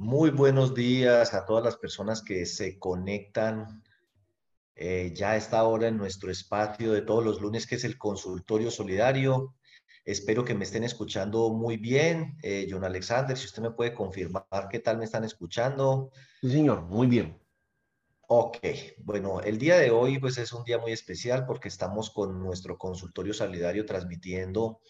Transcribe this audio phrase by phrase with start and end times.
[0.00, 3.82] muy buenos días a todas las personas que se conectan
[4.74, 7.98] eh, ya a esta hora en nuestro espacio de todos los lunes, que es el
[7.98, 9.56] consultorio solidario.
[10.04, 12.38] Espero que me estén escuchando muy bien.
[12.42, 16.10] Eh, John Alexander, si usted me puede confirmar qué tal me están escuchando.
[16.40, 17.38] Sí, señor, muy bien.
[18.26, 18.58] Ok,
[18.98, 22.78] bueno, el día de hoy pues es un día muy especial porque estamos con nuestro
[22.78, 24.80] consultorio solidario transmitiendo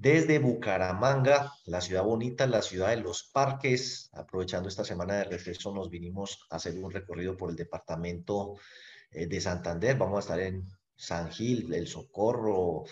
[0.00, 4.10] desde Bucaramanga, la ciudad bonita, la ciudad de los parques.
[4.12, 8.54] Aprovechando esta semana de receso nos vinimos a hacer un recorrido por el departamento
[9.10, 9.96] eh, de Santander.
[9.96, 12.84] Vamos a estar en San Gil, El Socorro,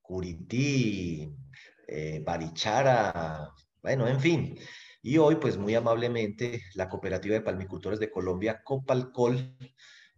[0.00, 1.32] Curití,
[1.86, 3.50] eh, Barichara,
[3.82, 4.58] bueno, en fin.
[5.02, 9.56] Y hoy, pues muy amablemente, la Cooperativa de Palmicultores de Colombia, Copalcol,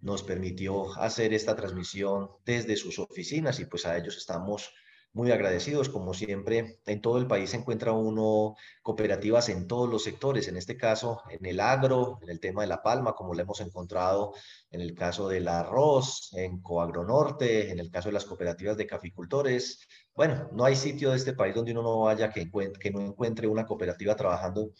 [0.01, 4.73] nos permitió hacer esta transmisión desde sus oficinas y pues a ellos estamos
[5.17, 5.89] muy agradecidos.
[5.89, 10.59] Como siempre, en todo el país se encuentra uno cooperativas en todos los sectores, en
[10.59, 14.35] este caso en el agro, en el tema de la palma, como lo hemos encontrado
[14.71, 19.81] en el caso del arroz, en Coagronorte, en el caso de las cooperativas de caficultores.
[20.15, 23.49] Bueno, no hay sitio de este país donde uno no vaya que, que no encuentre
[23.49, 24.73] una cooperativa trabajando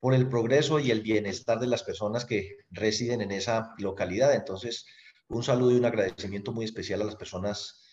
[0.00, 4.34] por el progreso y el bienestar de las personas que residen en esa localidad.
[4.34, 4.84] Entonces,
[5.28, 7.85] un saludo y un agradecimiento muy especial a las personas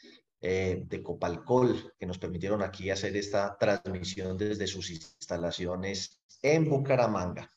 [0.45, 7.49] eh, de Copalcol que nos permitieron aquí hacer esta transmisión desde sus instalaciones en Bucaramanga.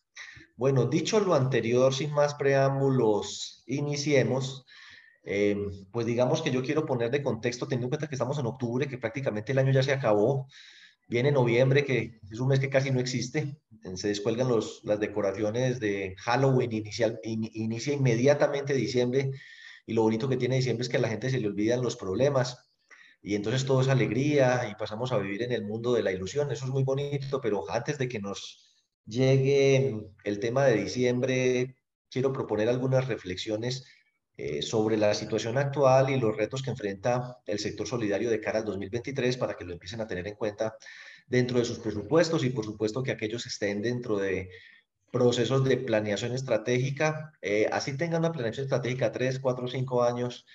[0.54, 4.64] Bueno, dicho lo anterior, sin más preámbulos, iniciemos.
[5.24, 5.56] Eh,
[5.90, 8.86] pues digamos que yo quiero poner de contexto, teniendo en cuenta que estamos en octubre,
[8.86, 10.46] que prácticamente el año ya se acabó,
[11.08, 13.58] viene noviembre, que es un mes que casi no existe,
[13.96, 19.32] se descuelgan los, las decoraciones de Halloween, inicial, inicia inmediatamente diciembre,
[19.86, 21.96] y lo bonito que tiene diciembre es que a la gente se le olvidan los
[21.96, 22.65] problemas,
[23.26, 26.52] y entonces todo es alegría y pasamos a vivir en el mundo de la ilusión.
[26.52, 28.70] Eso es muy bonito, pero antes de que nos
[29.04, 31.74] llegue el tema de diciembre,
[32.08, 33.84] quiero proponer algunas reflexiones
[34.36, 38.60] eh, sobre la situación actual y los retos que enfrenta el sector solidario de cara
[38.60, 40.76] al 2023 para que lo empiecen a tener en cuenta
[41.26, 44.50] dentro de sus presupuestos y por supuesto que aquellos estén dentro de
[45.10, 50.46] procesos de planeación estratégica, eh, así tengan una planeación estratégica 3, 4, 5 años,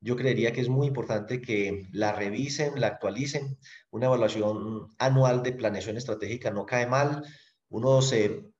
[0.00, 3.58] yo creería que es muy importante que la revisen, la actualicen.
[3.90, 7.22] Una evaluación anual de planeación estratégica no cae mal.
[7.68, 8.50] Uno se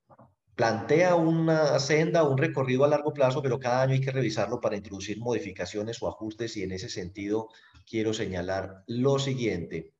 [0.55, 4.75] plantea una senda, un recorrido a largo plazo, pero cada año hay que revisarlo para
[4.75, 7.49] introducir modificaciones o ajustes y en ese sentido
[7.89, 9.93] quiero señalar lo siguiente.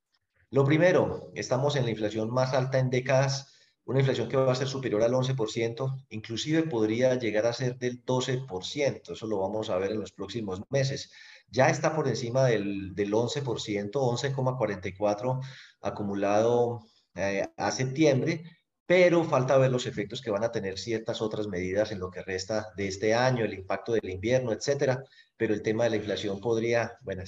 [0.52, 4.56] Lo primero, estamos en la inflación más alta en décadas, una inflación que va a
[4.56, 9.78] ser superior al 11%, inclusive podría llegar a ser del 12%, eso lo vamos a
[9.78, 11.12] ver en los próximos meses
[11.52, 15.42] ya está por encima del, del 11%, 11,44%
[15.82, 16.80] acumulado
[17.16, 18.44] eh, a septiembre,
[18.86, 22.24] pero falta ver los efectos que van a tener ciertas otras medidas en lo que
[22.24, 25.04] resta de este año, el impacto del invierno, etcétera.
[25.38, 27.24] Pero el tema de la inflación podría, bueno,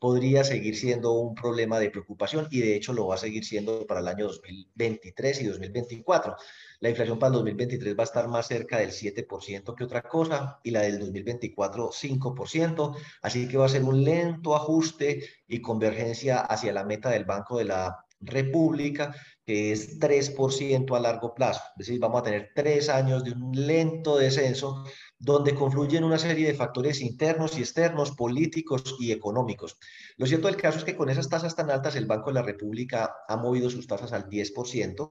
[0.00, 3.86] podría seguir siendo un problema de preocupación y de hecho lo va a seguir siendo
[3.86, 6.36] para el año 2023 y 2024.
[6.80, 10.58] La inflación para el 2023 va a estar más cerca del 7% que otra cosa
[10.64, 16.40] y la del 2024 5%, así que va a ser un lento ajuste y convergencia
[16.40, 19.14] hacia la meta del Banco de la República,
[19.50, 21.60] que es 3% a largo plazo.
[21.76, 24.84] Es decir, vamos a tener tres años de un lento descenso
[25.18, 29.76] donde confluyen una serie de factores internos y externos, políticos y económicos.
[30.18, 32.42] Lo cierto del caso es que con esas tasas tan altas, el Banco de la
[32.42, 35.10] República ha movido sus tasas al 10%.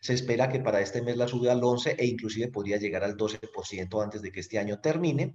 [0.00, 3.16] Se espera que para este mes la suba al 11% e inclusive podría llegar al
[3.16, 5.34] 12% antes de que este año termine.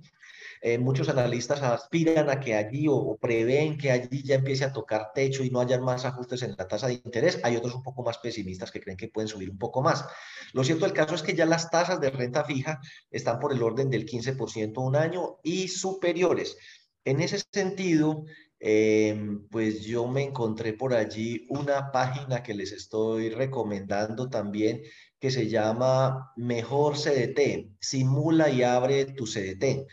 [0.61, 5.11] Eh, muchos analistas aspiran a que allí o, prevén que allí ya empiece a tocar
[5.13, 7.39] techo y no hayan más ajustes en la tasa de interés.
[7.43, 10.05] Hay otros un poco más pesimistas que creen que pueden subir un poco más.
[10.53, 12.79] Lo cierto del caso es que ya las tasas de renta fija
[13.11, 16.57] están por el orden del 15% un año y superiores.
[17.03, 18.25] En ese sentido,
[18.59, 24.81] em, pues yo me encontré por allí una página que les estoy recomendando también
[25.19, 29.87] que se llama Mejor CDT, simula y abre tu CDT.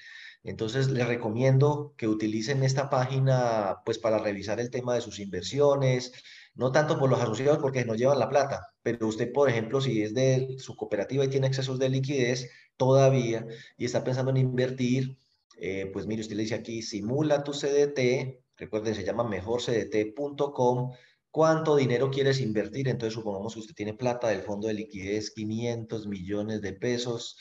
[0.45, 6.13] Entonces, les recomiendo que utilicen esta página pues para revisar el tema de sus inversiones,
[6.55, 10.03] no tanto por los asociados porque no llevan la plata, pero usted, por ejemplo, si
[10.03, 13.47] es de su cooperativa y tiene excesos de liquidez todavía
[13.77, 15.17] y está pensando en invertir,
[15.59, 20.93] eh, pues mire, usted le dice aquí, simula tu CDT, recuerden, se llama mejorcdt.com,
[21.31, 22.89] ¿cuánto dinero quieres invertir?
[22.89, 27.37] Entonces, supongamos que usted tiene plata del fondo de liquidez, 500 millones de pesos,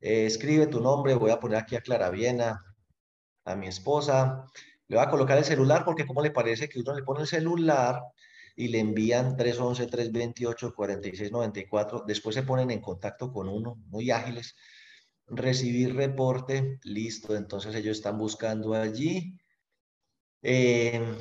[0.00, 2.62] eh, escribe tu nombre, voy a poner aquí a Clara Viena,
[3.44, 4.44] a mi esposa.
[4.88, 7.26] Le voy a colocar el celular porque ¿cómo le parece que uno le pone el
[7.26, 8.02] celular
[8.56, 12.04] y le envían 311, 328, 4694.
[12.06, 14.56] Después se ponen en contacto con uno, muy ágiles.
[15.26, 17.36] Recibir reporte, listo.
[17.36, 19.36] Entonces ellos están buscando allí.
[20.42, 21.16] Eh,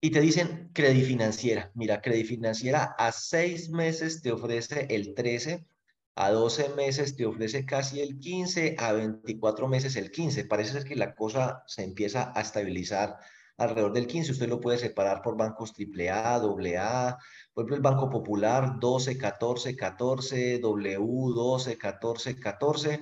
[0.00, 1.70] y te dicen crédito financiera.
[1.74, 5.66] Mira, crédito financiera a seis meses te ofrece el 13,
[6.16, 10.44] a 12 meses te ofrece casi el 15, a 24 meses el 15.
[10.44, 13.18] Parece ser que la cosa se empieza a estabilizar
[13.56, 14.32] alrededor del 15.
[14.32, 17.18] Usted lo puede separar por bancos AAA, AA,
[17.52, 23.00] por ejemplo el Banco Popular 12, 14, 14, W 12, 14, 14.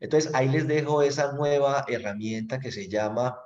[0.00, 3.38] Entonces ahí les dejo esa nueva herramienta que se llama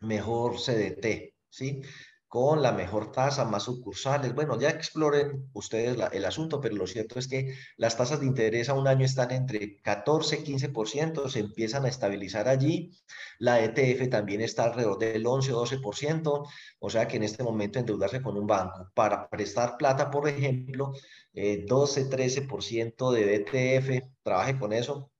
[0.00, 1.82] Mejor CDT, ¿sí?
[2.30, 4.36] Con la mejor tasa, más sucursales.
[4.36, 8.68] Bueno, ya exploren ustedes el asunto, pero lo cierto es que las tasas de interés
[8.68, 12.92] a un año están entre 14 y 15%, se empiezan a estabilizar allí.
[13.40, 16.48] La ETF también está alrededor del 11 o 12%,
[16.78, 20.92] o sea que en este momento endeudarse con un banco para prestar plata, por ejemplo,
[21.34, 25.10] 12, eh, 13% de ETF, trabaje con eso,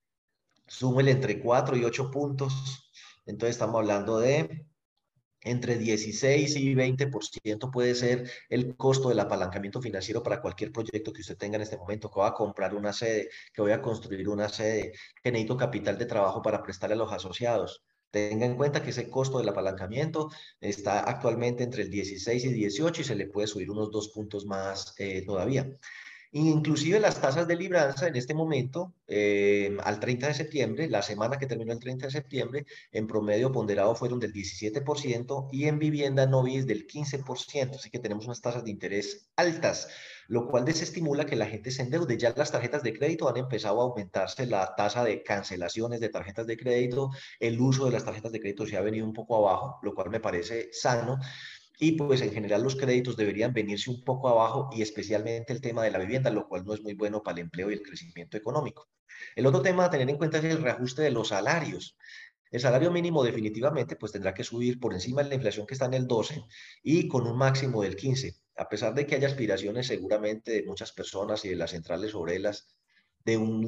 [0.65, 2.89] súmele entre 4 y 8 puntos.
[3.25, 4.65] Entonces estamos hablando de
[5.43, 11.21] entre 16 y 20% puede ser el costo del apalancamiento financiero para cualquier proyecto que
[11.21, 14.29] usted tenga en este momento, que voy a comprar una sede, que voy a construir
[14.29, 14.93] una sede,
[15.23, 17.83] que necesito capital de trabajo para prestarle a los asociados.
[18.11, 20.29] Tenga en cuenta que ese costo del apalancamiento
[20.59, 24.45] está actualmente entre el 16 y 18 y se le puede subir unos dos puntos
[24.45, 25.69] más eh, todavía.
[26.33, 31.37] Inclusive las tasas de libranza en este momento, eh, al 30 de septiembre, la semana
[31.37, 36.25] que terminó el 30 de septiembre, en promedio ponderado fueron del 17% y en vivienda
[36.25, 39.89] novis del 15%, así que tenemos unas tasas de interés altas,
[40.29, 42.17] lo cual desestimula que la gente se endeude.
[42.17, 46.47] Ya las tarjetas de crédito han empezado a aumentarse la tasa de cancelaciones de tarjetas
[46.47, 47.09] de crédito,
[47.41, 50.09] el uso de las tarjetas de crédito se ha venido un poco abajo, lo cual
[50.09, 51.19] me parece sano
[51.83, 55.83] y pues en general los créditos deberían venirse un poco abajo y especialmente el tema
[55.83, 58.37] de la vivienda, lo cual no es muy bueno para el empleo y el crecimiento
[58.37, 58.87] económico.
[59.35, 61.97] El otro tema a tener en cuenta es el reajuste de los salarios.
[62.51, 65.87] El salario mínimo definitivamente pues tendrá que subir por encima de la inflación que está
[65.87, 66.43] en el 12
[66.83, 68.35] y con un máximo del 15.
[68.57, 72.75] A pesar de que haya aspiraciones seguramente de muchas personas y de las centrales obreras
[73.25, 73.59] de un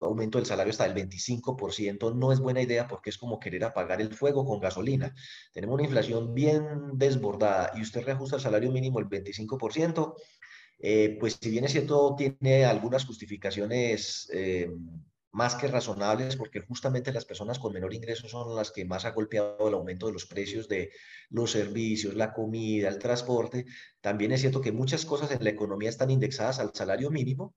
[0.00, 4.00] aumento del salario hasta el 25%, no es buena idea porque es como querer apagar
[4.00, 5.14] el fuego con gasolina.
[5.52, 6.64] Tenemos una inflación bien
[6.94, 10.14] desbordada y usted reajusta el salario mínimo el 25%,
[10.80, 14.70] eh, pues si bien es cierto, tiene algunas justificaciones eh,
[15.32, 19.10] más que razonables, porque justamente las personas con menor ingreso son las que más ha
[19.10, 20.90] golpeado el aumento de los precios de
[21.30, 23.66] los servicios, la comida, el transporte.
[24.00, 27.54] También es cierto que muchas cosas en la economía están indexadas al salario mínimo,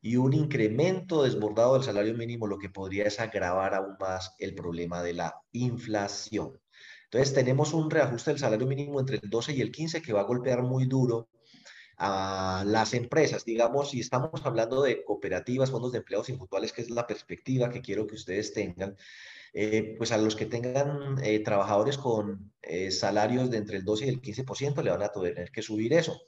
[0.00, 4.54] y un incremento desbordado del salario mínimo lo que podría es agravar aún más el
[4.54, 6.60] problema de la inflación.
[7.04, 10.20] Entonces tenemos un reajuste del salario mínimo entre el 12 y el 15 que va
[10.20, 11.28] a golpear muy duro
[11.96, 13.44] a las empresas.
[13.44, 17.80] Digamos, si estamos hablando de cooperativas, fondos de empleados mutuales, que es la perspectiva que
[17.80, 18.96] quiero que ustedes tengan,
[19.52, 24.06] eh, pues a los que tengan eh, trabajadores con eh, salarios de entre el 12
[24.06, 26.20] y el 15% le van a tener que subir eso.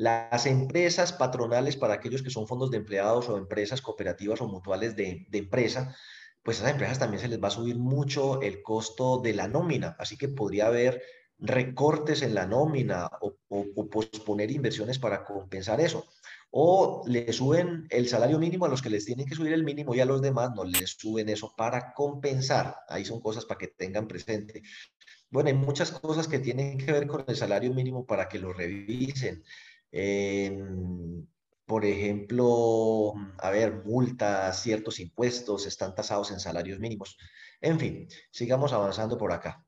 [0.00, 4.96] Las empresas patronales para aquellos que son fondos de empleados o empresas cooperativas o mutuales
[4.96, 5.94] de, empresa,
[6.42, 9.46] pues a esas empresas también se les va a subir mucho el costo de la
[9.46, 11.02] nómina, así que podría haber
[11.38, 16.06] recortes en la nómina o, posponer inversiones para compensar eso.
[16.50, 19.94] O le suben el salario mínimo a los que les tienen que subir el mínimo
[19.94, 22.74] y a los demás no les suben eso para compensar.
[22.88, 24.62] Ahí son cosas para que tengan presente.
[25.28, 28.54] Bueno, hay muchas cosas que tienen que ver con el salario mínimo para que lo
[28.54, 29.44] revisen.
[31.66, 37.16] Por ejemplo, a ver, multas, ciertos impuestos están tasados en salarios mínimos.
[37.60, 39.64] En fin, sigamos avanzando por acá.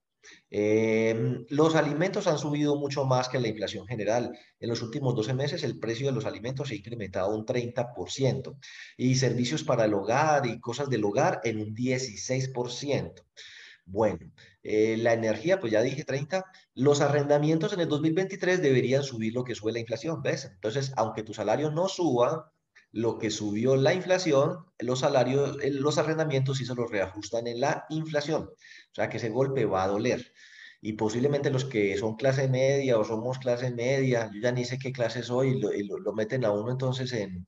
[0.51, 4.37] Em, los alimentos han subido mucho más que la inflación general.
[4.61, 8.57] En los últimos 12 meses el precio de los alimentos se ha incrementado un 30%
[8.97, 13.25] y servicios para el hogar y cosas del hogar en un 16%.
[13.85, 14.19] Bueno,
[14.63, 19.45] eh, la energía, pues ya dije 30, los arrendamientos en el 2023 deberían subir lo
[19.45, 20.51] que sube la inflación, ¿ves?
[20.55, 22.53] Entonces, aunque tu salario no suba,
[22.93, 27.61] lo que subió la inflación, los salarios, eh, los arrendamientos sí se los reajustan en
[27.61, 28.43] la inflación.
[28.45, 30.33] O sea que ese golpe va a doler.
[30.81, 34.79] Y posiblemente los que son clase media o somos clase media, yo ya ni sé
[34.79, 37.47] qué clase soy, lo, lo, meten a uno entonces en,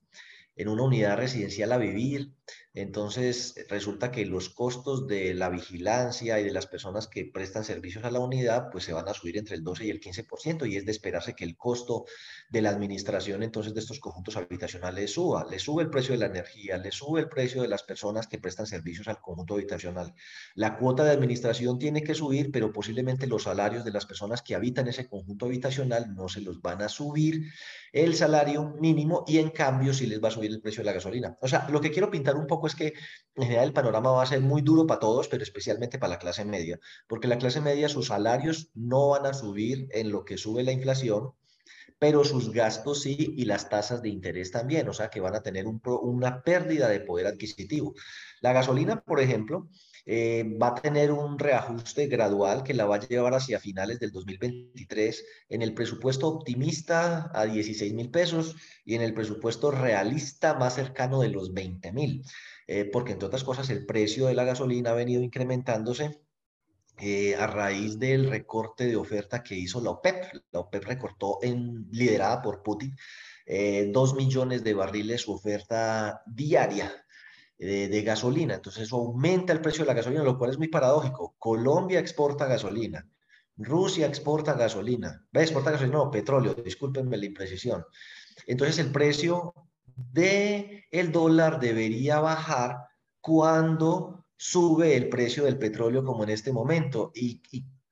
[0.56, 2.32] en una unidad residencial a vivir
[2.76, 8.04] Entonces, resulta que los costos de la vigilancia y de las personas que prestan servicios
[8.04, 10.76] a la unidad, pues se van a subir entre el 12 y el 15% y
[10.76, 12.04] es de esperarse que el costo
[12.50, 15.46] de la administración entonces de estos conjuntos habitacionales suba.
[15.48, 18.38] Le sube el precio de la energía, le sube el precio de las personas que
[18.38, 20.12] prestan servicios al conjunto habitacional.
[20.56, 24.56] La cuota de administración tiene que subir, pero posiblemente los salarios de las personas que
[24.56, 27.52] habitan ese conjunto habitacional no se los van a subir
[27.92, 30.92] el salario mínimo y en cambio sí les va a subir el precio de la
[30.92, 31.38] gasolina.
[31.40, 32.94] O sea, lo que quiero pintar un poco es que
[33.34, 36.18] en general el panorama va a ser muy duro para todos, pero especialmente para la
[36.18, 40.38] clase media, porque la clase media sus salarios no van a subir en lo que
[40.38, 41.32] sube la inflación,
[41.98, 45.42] pero sus gastos sí y las tasas de interés también, o sea que van a
[45.42, 47.94] tener una pérdida de poder adquisitivo.
[48.40, 49.68] La gasolina, por ejemplo,
[50.06, 54.12] eh, va a tener un reajuste gradual que la va a llevar hacia finales del
[54.12, 60.74] 2023 en el presupuesto optimista a 16 mil pesos y en el presupuesto realista más
[60.74, 62.22] cercano de los 20 mil,
[62.66, 66.20] eh, porque entre otras cosas el precio de la gasolina ha venido incrementándose
[66.98, 70.26] eh, a raíz del recorte de oferta que hizo la OPEP.
[70.52, 71.38] La OPEP recortó,
[71.90, 72.94] liderada por Putin,
[73.92, 77.03] dos millones de barriles su oferta diaria
[77.58, 78.54] de, gasolina.
[78.54, 81.34] Entonces eso aumenta el precio de la gasolina, lo cual es muy paradójico.
[81.38, 83.08] Colombia exporta gasolina,
[83.56, 85.42] Rusia exporta gasolina, ¿ve?
[85.42, 87.84] Exporta gasolina, no, petróleo, discúlpenme la imprecisión.
[88.46, 89.54] Entonces el precio
[89.86, 92.78] del el dólar debería bajar
[93.20, 97.12] cuando sube el precio del petróleo como en este momento.
[97.14, 97.40] Y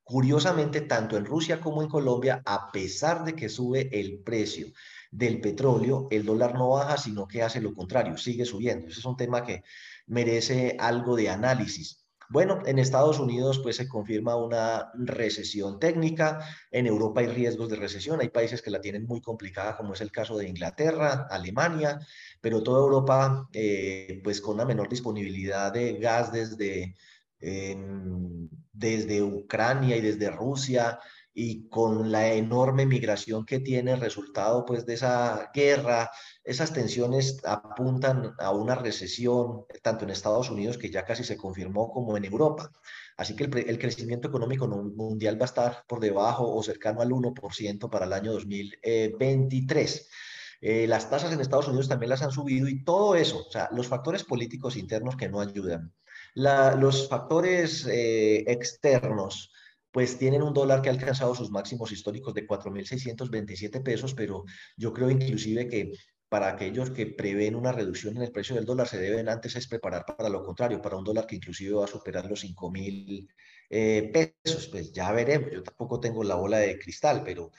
[0.02, 4.66] curiosamente, tanto en Rusia como en Colombia, a pesar de que sube el precio
[5.12, 8.88] del petróleo, el dólar no baja, sino que hace lo contrario, sigue subiendo.
[8.88, 9.62] Ese es un tema que
[10.06, 12.02] merece algo de análisis.
[12.30, 16.40] Bueno, en Estados Unidos pues se confirma una recesión técnica,
[16.70, 20.00] en Europa hay riesgos de recesión, hay países que la tienen muy complicada como es
[20.00, 22.00] el caso de Inglaterra, Alemania,
[22.40, 26.96] pero toda Europa eh, pues con una menor disponibilidad de gas desde,
[28.72, 30.98] desde Ucrania y desde Rusia,
[31.34, 36.10] y con la enorme migración que tiene resultado pues de esa guerra,
[36.44, 41.90] esas tensiones apuntan a una recesión tanto en Estados Unidos que ya casi se confirmó
[41.90, 42.70] como en Europa.
[43.16, 47.90] Así que el, crecimiento económico mundial va a estar por debajo o cercano al 1%
[47.90, 50.08] para el año 2023.
[50.60, 53.68] Eh, las tasas en Estados Unidos también las han subido y todo eso, o sea,
[53.72, 55.92] los factores políticos internos que no ayudan,
[56.34, 59.50] los factores eh, externos,
[59.92, 64.44] pues tienen un dólar que ha alcanzado sus máximos históricos de 4.627 pesos, pero
[64.76, 65.92] yo creo inclusive que
[66.28, 69.68] para aquellos que prevén una reducción en el precio del dólar se deben antes es
[69.68, 73.28] preparar para lo contrario, para un dólar que inclusive va a superar los 5.000
[73.68, 74.68] eh, pesos.
[74.68, 77.52] Pues ya veremos, yo tampoco tengo la bola de cristal, pero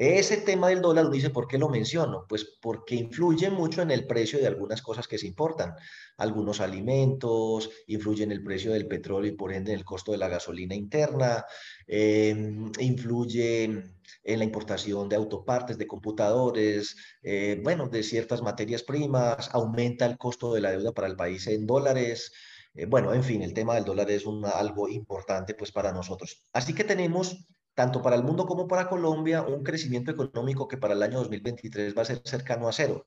[0.00, 2.24] ese tema del dólar, dice, ¿por qué lo menciono?
[2.28, 5.74] Pues porque influye mucho en el precio de algunas cosas que se importan.
[6.18, 10.18] Algunos alimentos, influye en el precio del petróleo y por ende en el costo de
[10.18, 11.44] la gasolina interna,
[11.88, 19.50] em, influye en la importación de autopartes, de computadores, eh, bueno, de ciertas materias primas,
[19.52, 22.32] aumenta el costo de la deuda para el país en dólares.
[22.74, 24.24] Eh, bueno, en fin, el tema del dólar es
[24.54, 26.46] algo importante pues para nosotros.
[26.52, 30.94] Así que tenemos tanto para el mundo como para Colombia, un crecimiento económico que para
[30.94, 33.06] el año 2023 va a ser cercano a cero.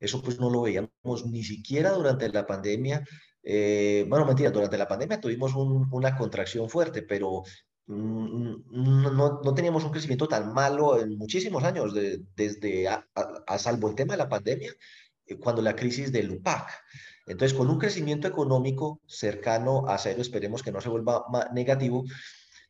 [0.00, 3.04] Eso pues no lo veíamos ni siquiera durante la pandemia.
[3.44, 7.44] Eh, bueno, mentira, durante la pandemia tuvimos una contracción fuerte, pero
[7.86, 11.94] mm, no, no, teníamos un crecimiento tan malo en muchísimos años,
[12.34, 13.06] desde a,
[13.56, 14.72] salvo el tema de la pandemia,
[15.26, 16.72] eh, cuando la crisis del UPAC.
[17.24, 22.02] Entonces, con un crecimiento económico cercano a cero, esperemos que no se vuelva negativo,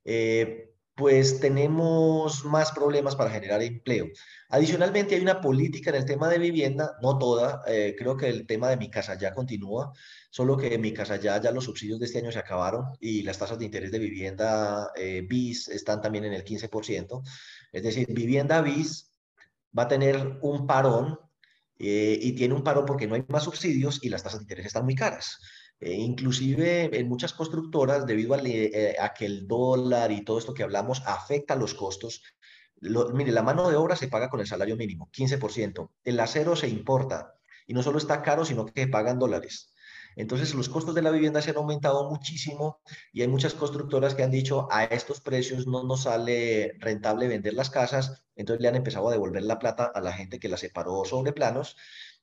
[0.04, 4.08] eh, pues tenemos más problemas para generar empleo.
[4.48, 8.46] Adicionalmente, hay una política en el tema de vivienda, no toda, eh, creo que el
[8.48, 9.92] tema de mi casa ya continúa,
[10.28, 13.38] solo que mi casa ya, ya los subsidios de este año se acabaron y las
[13.38, 17.22] tasas de interés de vivienda eh, BIS están también en el 15%.
[17.70, 19.12] Es decir, vivienda BIS
[19.78, 21.16] va a tener un parón
[21.78, 24.66] eh, y tiene un parón porque no hay más subsidios y las tasas de interés
[24.66, 25.38] están muy caras.
[25.80, 30.64] Eh, inclusive en muchas constructoras, debido eh, a, que el dólar y todo esto que
[30.64, 32.22] hablamos afecta los costos,
[32.80, 35.90] mire, la mano de obra se paga con el salario mínimo, 15%.
[36.04, 37.34] El acero se importa
[37.66, 39.72] y no solo está caro, sino que pagan dólares.
[40.16, 42.80] Entonces los costos de la vivienda se han aumentado muchísimo
[43.12, 47.54] y hay muchas constructoras que han dicho a estos precios no nos sale rentable vender
[47.54, 50.56] las casas, entonces le han empezado a devolver la plata a la gente que la
[50.56, 51.76] separó sobre planos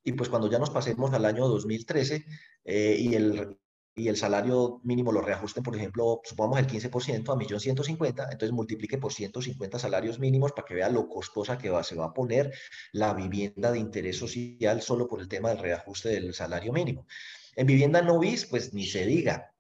[0.06, 2.26] y pues cuando ya nos pasemos al año 2013
[2.64, 3.58] eh, y, el,
[3.96, 9.00] y el salario mínimo lo reajusten, por ejemplo, supongamos el 15% a 1.150.000, entonces multiplique
[9.00, 12.54] por 150 salarios mínimos para que vea lo costosa que va, se va a poner
[12.92, 17.08] la vivienda de interés social solo por el tema del reajuste del salario mínimo.
[17.56, 19.56] En vivienda no bis, pues ni se diga.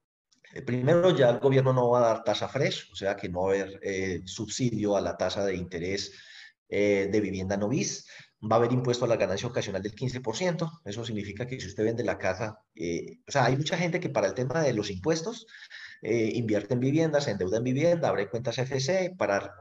[0.53, 3.45] Eh, primero, ya el gobierno no va a dar tasa fresh, o sea que no
[3.45, 6.11] va a haber eh, subsidio a la tasa de interés
[6.69, 8.07] eh, de vivienda no bis.
[8.43, 10.81] Va a haber impuesto a la ganancia ocasional del 15%.
[10.85, 12.59] Eso significa que si usted vende la casa,
[13.27, 15.47] o sea, hay mucha gente que para el tema de los impuestos
[16.01, 19.51] invierte en viviendas, se endeuda en vivienda, abre cuentas FC para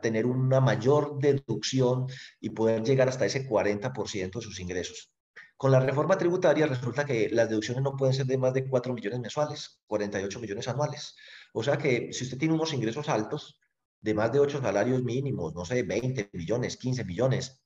[0.00, 2.06] tener una mayor deducción
[2.40, 5.10] y poder llegar hasta ese 40% de sus ingresos.
[5.56, 8.94] Con la reforma tributaria resulta que las deducciones no pueden ser de más de 4
[8.94, 11.14] millones mensuales, 48 millones anuales.
[11.52, 13.58] O sea que si usted tiene unos ingresos altos,
[14.00, 17.62] de más de 8 salarios mínimos, no sé, 20 millones, 15 millones,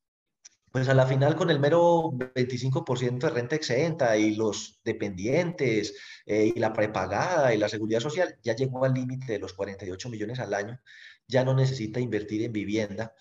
[0.77, 5.95] pues a la final con el mero 25% de renta exenta y los dependientes
[6.27, 10.11] eh, y la prepagada y la seguridad social, ya llegó al límite de los 48
[10.11, 10.79] millones al año,
[11.27, 13.15] ya no necesita invertir en vivienda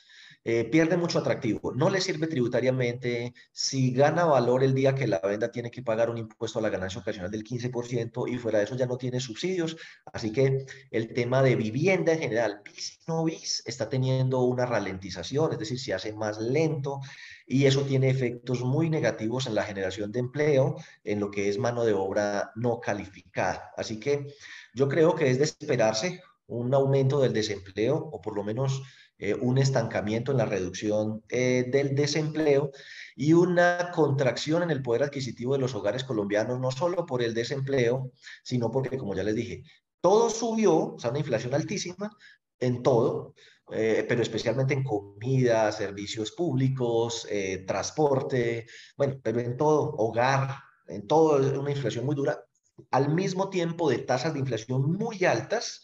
[0.47, 1.73] eh, pierde mucho atractivo.
[1.73, 3.33] No le sirve tributariamente.
[3.51, 6.69] Si gana valor el día que la venda, tiene que pagar un impuesto a la
[6.69, 9.75] ganancia ocasional del 15% y fuera de eso ya no tiene subsidios.
[10.13, 15.51] Así que el tema de vivienda en general, bis no bis, está teniendo una ralentización,
[15.53, 17.01] es decir, se hace más lento
[17.45, 21.57] y eso tiene efectos muy negativos en la generación de empleo, en lo que es
[21.57, 23.71] mano de obra no calificada.
[23.77, 24.27] Así que
[24.73, 28.83] yo creo que es de esperarse un aumento del desempleo o por lo menos
[29.17, 32.71] eh, un estancamiento en la reducción eh, del desempleo
[33.15, 37.33] y una contracción en el poder adquisitivo de los hogares colombianos, no solo por el
[37.33, 38.11] desempleo,
[38.43, 39.63] sino porque, como ya les dije,
[40.01, 42.11] todo subió, o sea, una inflación altísima
[42.59, 43.35] en todo,
[43.71, 47.27] eh, pero especialmente en comida, servicios públicos,
[47.65, 48.67] transporte,
[48.97, 52.43] bueno, pero en todo, hogar, en todo, una inflación muy dura,
[52.91, 55.83] al mismo tiempo de tasas de inflación muy altas,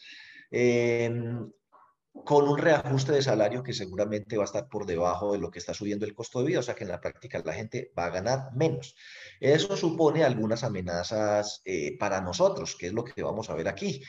[2.26, 5.60] con un reajuste de salario que seguramente va a estar por debajo de lo que
[5.60, 8.06] está subiendo el costo de vida, o sea que en la práctica la gente va
[8.06, 8.96] a ganar menos.
[9.40, 14.04] Eso supone algunas amenazas eh, para nosotros, que es lo que vamos a ver aquí.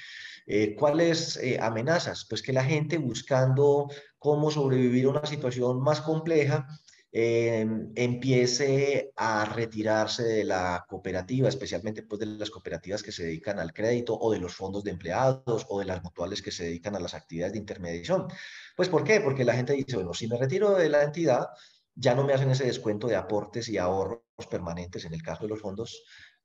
[0.46, 2.26] Eh, ¿Cuáles eh, amenazas?
[2.28, 6.66] Pues que la gente buscando cómo sobrevivir a una situación más compleja,
[7.14, 13.58] Em, empiece a retirarse de la cooperativa, especialmente pues, de las cooperativas que se dedican
[13.58, 16.96] al crédito o de los fondos de empleados o de las mutuales que se dedican
[16.96, 18.28] a las actividades de intermediación.
[18.74, 19.20] Pues ¿por qué?
[19.20, 21.48] Porque la gente dice, bueno, si me retiro de la entidad,
[21.94, 25.50] ya no me hacen ese descuento de aportes y ahorros permanentes en el caso de
[25.50, 26.02] los fondos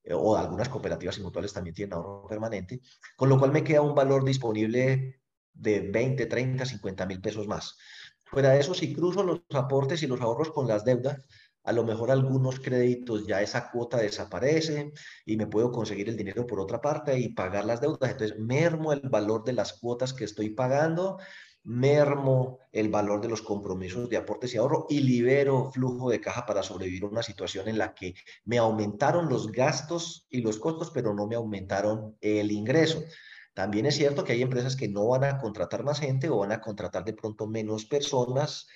[0.07, 2.81] eh, o algunas cooperativas y mutuales también tienen ahorro permanente,
[3.17, 5.19] con lo cual me queda un valor disponible
[5.53, 7.77] de 20, 30, 50 mil pesos más.
[8.23, 11.25] Fuera de eso, si cruzo los aportes y los ahorros con las deudas,
[11.63, 14.93] a lo mejor algunos créditos ya esa cuota desaparece
[15.25, 18.11] y me puedo conseguir el dinero por otra parte y pagar las deudas.
[18.11, 21.17] Entonces, mermo el valor de las cuotas que estoy pagando,
[21.67, 26.45] mermo el valor de los compromisos de aportes y ahorro y libero flujo de caja
[26.45, 30.91] para sobrevivir a una situación en la que me aumentaron los gastos y los costos,
[30.91, 33.03] pero no me aumentaron el ingreso.
[33.53, 36.53] También es cierto que hay empresas que no van a contratar más gente o van
[36.53, 38.67] a contratar de pronto menos personas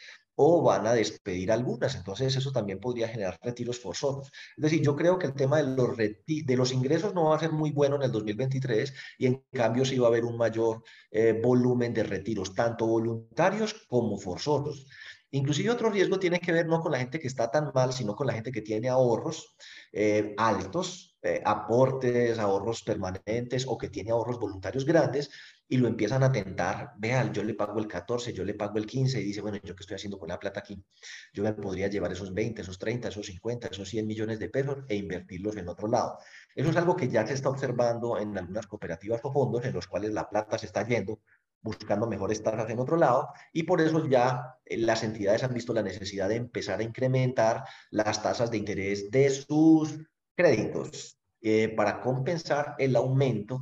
[0.44, 1.96] o van a despedir algunas.
[1.96, 4.32] Entonces eso también podría generar retiros forzosos.
[4.58, 7.40] Es decir, yo creo que el tema de los, de los ingresos no va a
[7.40, 10.84] ser muy bueno en el 2023 y en cambio sí va a haber un mayor
[11.12, 14.88] eh, volumen de retiros, tanto voluntarios como forzosos.
[15.34, 18.16] Inclusive otro riesgo tiene que ver no con la gente que está tan mal, sino
[18.16, 19.56] con la gente que tiene ahorros
[19.94, 25.30] eh, altos, eh, aportes, ahorros permanentes o que tiene ahorros voluntarios grandes
[25.72, 28.86] y lo empiezan a tentar, vean, yo le pago el 14, yo le pago el
[28.86, 30.84] 15 y dice, bueno, ¿yo qué estoy haciendo con la plata aquí?
[31.32, 34.80] Yo me podría llevar esos 20, esos 30, esos 50, esos 100 millones de pesos
[34.90, 36.18] e invertirlos en otro lado.
[36.54, 39.88] Eso es algo que ya se está observando en algunas cooperativas o fondos en los
[39.88, 41.22] cuales la plata se está yendo
[41.62, 45.74] buscando mejores tasas en otro lado y por eso ya eh, las entidades han visto
[45.74, 50.00] la necesidad de empezar a incrementar las tasas de interés de sus
[50.36, 53.62] créditos eh, para compensar el aumento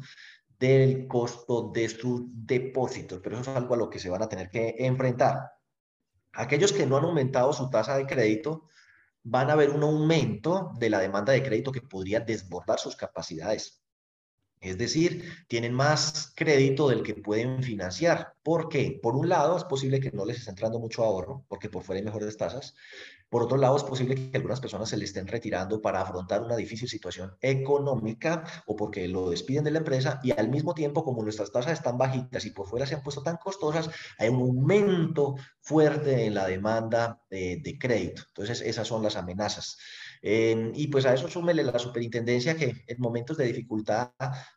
[0.59, 3.19] del costo de sus depósitos.
[3.23, 5.53] Pero eso es algo a lo que se van a tener que enfrentar.
[6.33, 8.67] Aquellos que no han aumentado su tasa de crédito
[9.23, 13.81] van a ver un aumento de la demanda de crédito que podría desbordar sus capacidades.
[14.61, 18.33] Es decir, tienen más crédito del que pueden financiar.
[18.43, 18.99] ¿Por qué?
[19.01, 21.99] Por un lado, es posible que no les esté entrando mucho ahorro, porque por fuera
[21.99, 22.75] hay mejores tasas.
[23.29, 26.55] Por otro lado, es posible que algunas personas se le estén retirando para afrontar una
[26.55, 31.21] difícil situación económica o porque lo despiden de la empresa y al mismo tiempo, como
[31.21, 35.35] nuestras tasas están bajitas y por fuera se han puesto tan costosas, hay un aumento
[35.61, 38.23] fuerte en la demanda de, crédito.
[38.29, 39.77] Entonces, esas son las amenazas.
[40.21, 44.11] Em, y pues a eso súmele la superintendencia que en momentos de dificultad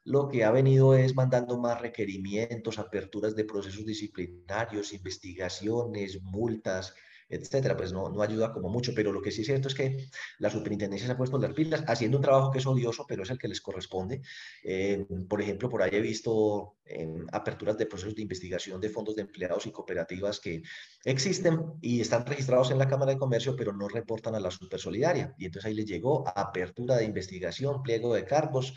[0.04, 6.94] lo que ha venido es mandando más requerimientos, aperturas de procesos disciplinarios, investigaciones, multas,
[7.32, 10.08] etcétera, pues no, no ayuda como mucho, pero lo que sí es cierto es que
[10.38, 13.30] la superintendencia se ha puesto las pilas haciendo un trabajo que es odioso, pero es
[13.30, 14.20] el que les corresponde.
[14.62, 19.16] Eh, por ejemplo, por ahí he visto en aperturas de procesos de investigación de fondos
[19.16, 20.62] de empleados y cooperativas que
[21.04, 25.34] existen y están registrados en la Cámara de Comercio, pero no reportan a la Supersolidaria.
[25.38, 28.74] Y entonces ahí les llegó apertura de investigación, pliego de cargos.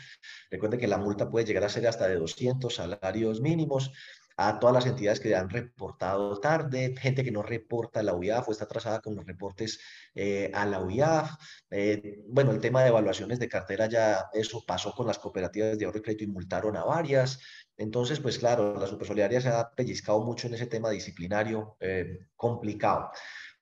[0.50, 3.92] Recuerden que la multa puede llegar a ser hasta de 200 salarios mínimos
[4.36, 8.48] a todas las entidades que han reportado tarde, gente que no reporta a la UIAF
[8.48, 9.80] o está atrasada con los reportes
[10.14, 11.30] eh, a la UIAF.
[11.70, 15.86] Eh, bueno, el tema de evaluaciones de cartera ya eso pasó con las cooperativas de
[15.86, 17.40] ahorro y crédito y multaron a varias.
[17.78, 23.10] Entonces, pues claro, la Supersolidaria se ha pellizcado mucho en ese tema disciplinario eh, complicado.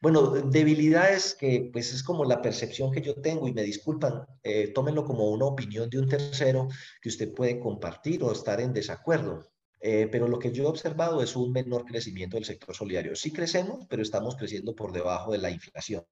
[0.01, 4.27] Bueno, debilidades que pues es como la percepción que yo tengo y me disculpan,
[4.75, 6.69] tómenlo como una opinión de un tercero
[7.01, 9.54] que usted puede compartir o estar en desacuerdo.
[9.87, 13.15] Eh, pero lo que yo he observado es un menor crecimiento del sector solidario.
[13.15, 16.07] Sí crecemos, pero estamos creciendo por debajo de la inflación.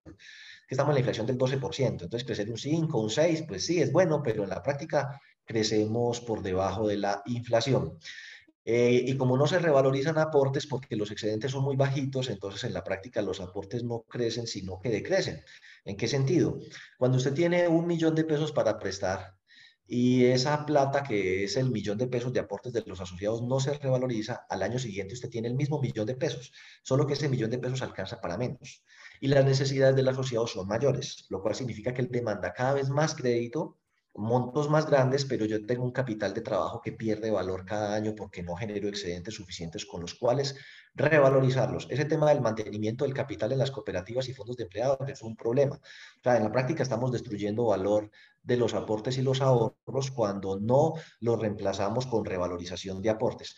[0.69, 3.91] Estamos en la inflación del 12%, entonces crecer un 5, un 6, pues sí, es
[3.91, 7.99] bueno, pero en la práctica crecemos por debajo de la inflación.
[8.63, 12.75] Eh, y como no se revalorizan aportes porque los excedentes son muy bajitos, entonces en
[12.75, 15.43] la práctica los aportes no crecen, sino que decrecen.
[15.87, 16.59] ¿En qué sentido?
[16.99, 19.35] Cuando usted tiene un millón de pesos para prestar
[19.95, 23.61] y esa plata que es el millón de pesos de aportes de los asociados no
[23.61, 26.51] se revaloriza, al año siguiente usted tiene el mismo millón de pesos,
[26.83, 28.83] solo que ese millón de pesos alcanza para menos.
[29.21, 32.89] Y las necesidades del asociado son mayores, lo cual significa que él demanda cada vez
[32.89, 33.82] más crédito
[34.15, 38.15] montos más grandes, pero yo tengo un capital de trabajo que pierde valor cada año
[38.15, 40.57] porque no genero excedentes suficientes con los cuales
[40.95, 41.87] revalorizarlos.
[41.91, 45.37] Ese tema del mantenimiento del capital en las cooperativas y fondos de empleados es un
[45.37, 45.77] problema.
[45.77, 48.11] O sea, en la práctica estamos destruyendo valor
[48.43, 53.57] de los aportes y los ahorros cuando no los reemplazamos con revalorización de aportes.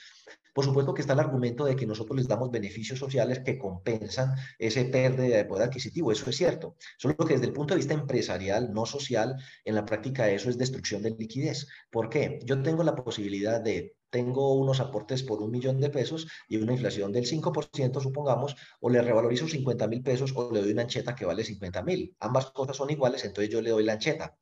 [0.54, 4.34] Por supuesto que está el argumento de que nosotros les damos beneficios sociales que compensan
[4.58, 6.12] ese pérdida de poder adquisitivo.
[6.12, 6.76] Eso es cierto.
[6.96, 10.56] Solo que desde el punto de vista empresarial, no social, en la práctica eso es
[10.56, 11.66] destrucción de liquidez.
[11.90, 12.38] ¿Por qué?
[12.44, 16.74] Yo tengo la posibilidad de tengo unos aportes por un millón de pesos y una
[16.74, 21.16] inflación del 5%, supongamos, o le revalorizo 50 mil pesos o le doy una ancheta
[21.16, 22.14] que vale 50 mil.
[22.20, 24.36] Ambas cosas son iguales, entonces yo le doy la ancheta.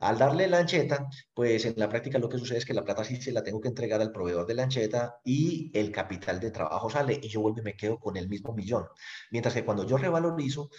[0.00, 3.04] Al darle la ancheta, pues en la práctica lo que sucede es que la plata
[3.04, 6.50] sí se la tengo que entregar al proveedor de la ancheta y el capital de
[6.50, 8.84] trabajo sale y yo vuelvo y me quedo con el mismo millón.
[9.30, 10.70] Mientras que cuando yo revalorizo,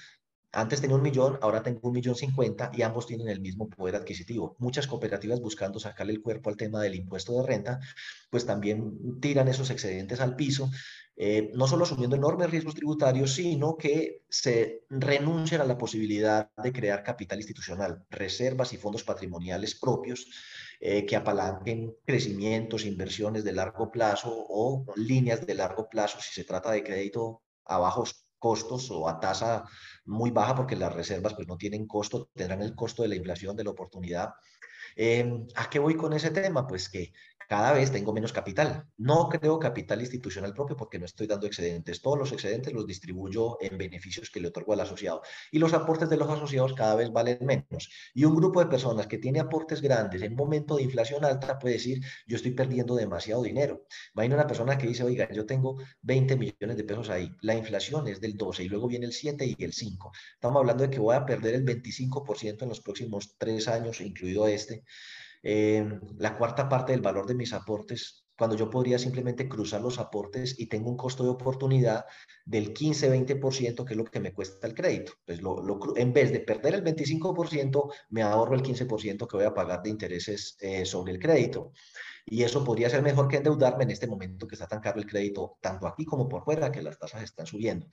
[0.58, 3.96] antes tenía un millón, ahora tengo un millón cincuenta y ambos tienen el mismo poder
[3.96, 4.56] adquisitivo.
[4.58, 7.80] Muchas cooperativas buscando sacarle el cuerpo al tema del impuesto de renta,
[8.32, 10.72] pues también tiran esos excedentes al piso,
[11.16, 16.74] eh, no solo asumiendo enormes riesgos tributarios, sino que se renuncian a la posibilidad de
[16.74, 20.28] crear capital institucional, reservas y fondos patrimoniales propios
[20.80, 26.46] eh, que apalanquen crecimientos, inversiones de largo plazo o líneas de largo plazo si se
[26.46, 29.64] trata de crédito a bajos costos o a tasa
[30.06, 33.56] muy baja porque las reservas pues no tienen costo, tendrán el costo de la inflación,
[33.56, 34.34] de la oportunidad.
[34.96, 36.66] Em, ¿A qué voy con ese tema?
[36.68, 37.14] Pues que
[37.48, 38.86] cada vez tengo menos capital.
[38.98, 42.02] No creo capital institucional propio porque no estoy dando excedentes.
[42.02, 45.22] Todos los excedentes los distribuyo en beneficios que le otorgo al asociado.
[45.52, 47.90] Y los aportes de los asociados cada vez valen menos.
[48.14, 51.76] Y un grupo de personas que tiene aportes grandes en momento de inflación alta puede
[51.76, 53.86] decir, yo estoy perdiendo demasiado dinero.
[54.14, 57.32] Imagina una persona que dice, oiga, yo tengo 20 millones de pesos ahí.
[57.42, 60.12] La inflación es del 12 y luego viene el 7 y el 5.
[60.34, 64.48] Estamos hablando de que voy a perder el 25% en los próximos tres años, incluido
[64.48, 64.84] este.
[65.50, 69.98] Eh, la cuarta parte del valor de mis aportes, cuando yo podría simplemente cruzar los
[69.98, 72.04] aportes y tengo un costo de oportunidad
[72.44, 75.14] del 15-20%, que es lo que me cuesta el crédito.
[75.26, 79.54] Pues lo, en vez de perder el 25%, me ahorro el 15% que voy a
[79.54, 81.72] pagar de intereses eh, sobre el crédito.
[82.26, 85.08] Y eso podría ser mejor que endeudarme en este momento que está tan caro el
[85.08, 87.88] crédito, tanto aquí como por fuera, que las tasas están subiendo.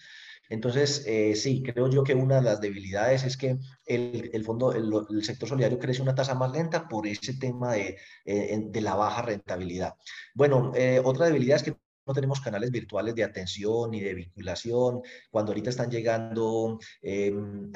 [0.48, 4.72] Entonces, eh, sí, creo yo que una de las debilidades es que el, el fondo,
[4.72, 8.94] el, sector solidario crece una tasa más lenta por ese tema de, eh, de la
[8.94, 9.94] baja rentabilidad.
[10.34, 11.76] Bueno, eh, otra debilidad es que
[12.06, 15.00] no tenemos canales virtuales de atención y de vinculación.
[15.30, 17.72] Cuando ahorita están llegando, em,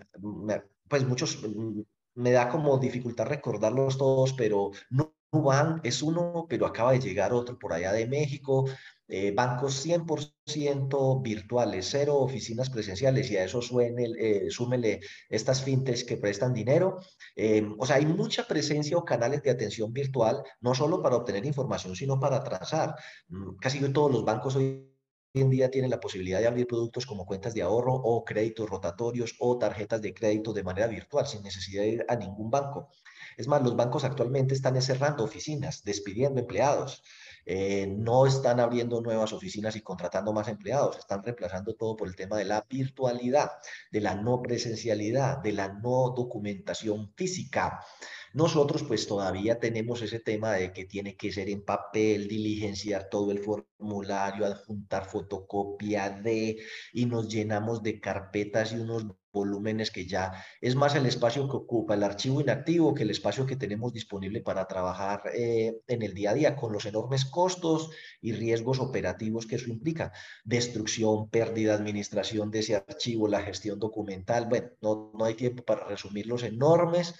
[0.89, 1.43] pues muchos,
[2.15, 7.33] me da como dificultad recordarlos todos, pero no Nubank es uno, pero acaba de llegar
[7.35, 8.67] otro por allá de México.
[9.11, 16.19] Eh, bancos 100% virtuales, cero oficinas presenciales y a eso suene, eh, estas fintechs que
[16.19, 16.99] prestan dinero.
[17.35, 21.47] Eh, o sea, hay mucha presencia o canales de atención virtual, no solo para obtener
[21.47, 22.95] información, sino para transar.
[23.29, 24.89] Mm, casi todos los bancos hoy
[25.35, 29.37] en día tienen la posibilidad de abrir productos como cuentas de ahorro o créditos rotatorios
[29.39, 32.91] o tarjetas de crédito de manera virtual sin necesidad de ir a ningún banco.
[33.37, 37.03] Es más, los bancos actualmente están cerrando oficinas, despidiendo empleados.
[37.51, 42.15] Eh, no están abriendo nuevas oficinas y contratando más empleados, están reemplazando todo por el
[42.15, 43.53] tema de la virtualidad,
[43.91, 47.83] de la no presencialidad, de la no documentación física.
[48.39, 53.33] Nosotros pues todavía tenemos ese tema de que tiene que ser en papel, diligenciar todo
[53.33, 56.57] el formulario, adjuntar fotocopia de,
[56.93, 61.57] y nos llenamos de carpetas y unos volúmenes que ya es más el espacio que
[61.57, 66.15] ocupa el archivo inactivo que el espacio que tenemos disponible para trabajar eh, en el
[66.15, 70.13] día a día con los enormes costos y riesgos operativos que eso implica.
[70.45, 74.47] Destrucción, pérdida, administración de ese archivo, la gestión documental.
[74.47, 77.17] Bueno, no, no hay tiempo para resumir los enormes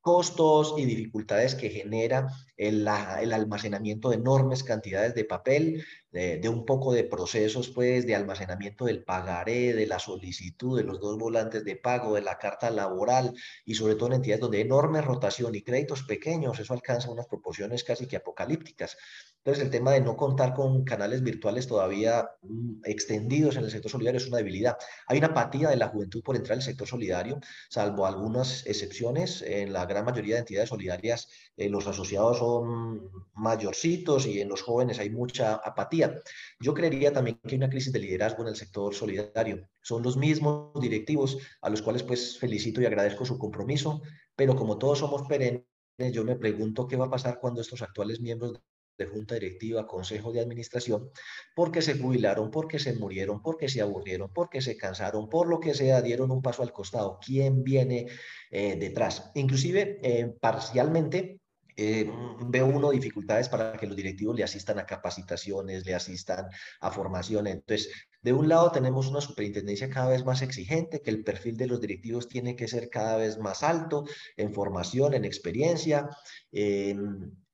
[0.00, 2.88] costos y dificultades que genera el,
[3.20, 8.84] el, almacenamiento de enormes cantidades de papel, de, un poco de procesos pues de almacenamiento
[8.86, 13.32] del pagaré, de la solicitud, de los dos volantes de pago, de la carta laboral
[13.64, 17.26] y sobre todo en entidades donde hay enorme rotación y créditos pequeños, eso alcanza unas
[17.26, 18.96] proporciones casi que apocalípticas.
[19.44, 23.90] Entonces el tema de no contar con canales virtuales todavía mm, extendidos en el sector
[23.90, 24.76] solidario es una debilidad.
[25.06, 29.72] Hay una apatía de la juventud por entrar al sector solidario, salvo algunas excepciones, en
[29.72, 34.98] la gran mayoría de entidades solidarias eh, los asociados son mayorcitos y en los jóvenes
[34.98, 36.14] hay mucha apatía
[36.60, 39.66] yo creería también que hay una crisis de liderazgo en el sector solidario.
[39.82, 44.02] Son los mismos directivos a los cuales pues felicito y agradezco su compromiso,
[44.36, 45.64] pero como todos somos perennes,
[46.12, 48.60] yo me pregunto qué va a pasar cuando estos actuales miembros
[49.04, 51.10] de junta directiva, consejo de administración,
[51.54, 55.74] porque se jubilaron, porque se murieron, porque se aburrieron, porque se cansaron, por lo que
[55.74, 57.18] sea, dieron un paso al costado.
[57.24, 58.06] ¿Quién viene
[58.50, 59.30] eh, detrás?
[59.34, 61.40] Inclusive, eh, parcialmente,
[61.82, 62.10] eh,
[62.46, 66.46] veo uno dificultades para que los directivos le asistan a capacitaciones, le asistan
[66.80, 67.46] a formación.
[67.46, 71.66] Entonces, de un lado tenemos una superintendencia cada vez más exigente, que el perfil de
[71.66, 74.04] los directivos tiene que ser cada vez más alto
[74.36, 76.10] en formación, en experiencia.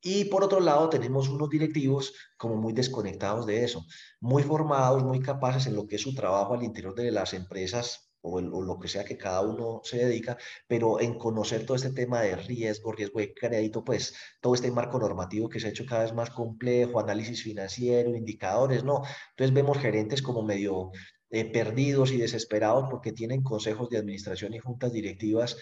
[0.06, 3.84] Y por otro lado tenemos unos directivos como muy desconectados de eso,
[4.20, 8.12] muy formados, muy capaces en lo que es su trabajo al interior de las empresas
[8.20, 10.36] o, lo que sea que cada uno se dedica,
[10.68, 14.96] pero en conocer todo este tema de riesgo, riesgo de crédito, pues todo este marco
[15.00, 19.02] normativo que se ha hecho cada vez más complejo, análisis financiero, indicadores, ¿no?
[19.30, 20.92] Entonces vemos gerentes como medio
[21.30, 25.56] eh, perdidos y desesperados porque tienen consejos de administración y juntas directivas,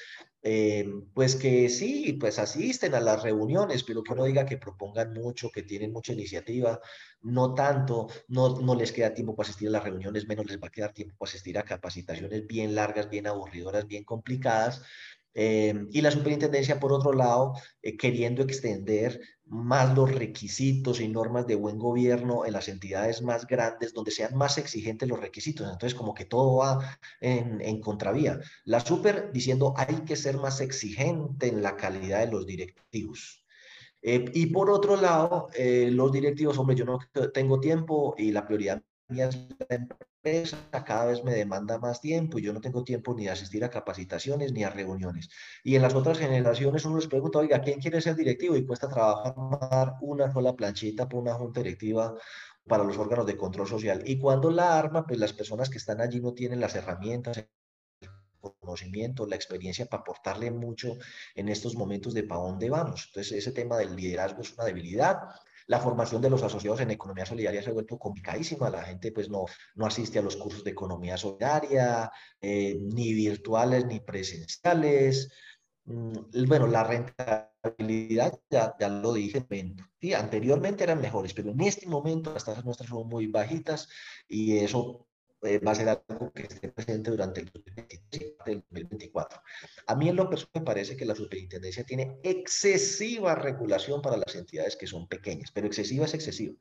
[0.47, 5.13] eh, pues que sí, pues asisten a las reuniones, pero que uno diga que propongan
[5.15, 6.81] mucho, que tienen mucha iniciativa,
[7.23, 10.69] no tanto, no, no les queda tiempo para asistir a las reuniones, menos les va
[10.69, 14.83] a quedar tiempo para asistir a capacitaciones bien largas, bien aburridoras, bien complicadas.
[15.35, 17.55] Eh, y la superintendencia, por otro lado,
[17.99, 23.93] queriendo extender más los requisitos y normas de buen gobierno en las entidades más grandes,
[23.93, 25.67] donde sean más exigentes los requisitos.
[25.71, 28.41] Entonces, como que todo va en, contravía.
[28.65, 33.45] La super diciendo hay que ser más exigente en la calidad de los directivos.
[34.03, 36.99] Eh, y por otro lado, eh, los directivos, hombre, yo no
[37.33, 39.67] tengo tiempo y la prioridad es la
[40.87, 43.71] cada vez me demanda más tiempo y yo no tengo tiempo ni de asistir a
[43.71, 45.29] capacitaciones ni a reuniones.
[45.63, 48.57] Y en las otras generaciones uno les pregunta, oiga, ¿quién quiere ser directivo?
[48.57, 52.15] Y cuesta trabajar una sola planchita por una junta directiva
[52.67, 54.03] para los órganos de control social.
[54.07, 57.49] Y cuando la arma, pues las personas que están allí no tienen las herramientas, el
[58.61, 60.97] conocimiento, la experiencia para aportarle mucho
[61.35, 63.07] en estos momentos de para dónde vamos.
[63.09, 65.19] Entonces, ese tema del liderazgo es una debilidad
[65.67, 68.71] la formación de los asociados en economía solidaria se ha vuelto complicadísima.
[68.71, 73.87] La gente pues no, no asiste a los cursos de economía solidaria, eh, ni virtuales
[73.87, 75.31] ni presenciales.
[75.87, 79.47] Mm, bueno, la rentabilidad, ya, ya lo dije,
[80.01, 83.89] sí, anteriormente eran mejores, pero en este momento las tasas nuestras son muy bajitas
[84.29, 85.07] y eso
[85.45, 89.41] eh, va a ser algo que esté presente durante el 2024.
[89.87, 94.35] A mí en lo personal me parece que la superintendencia tiene excesiva regulación para las
[94.35, 96.55] entidades que son pequeñas, pero excesiva es excesiva.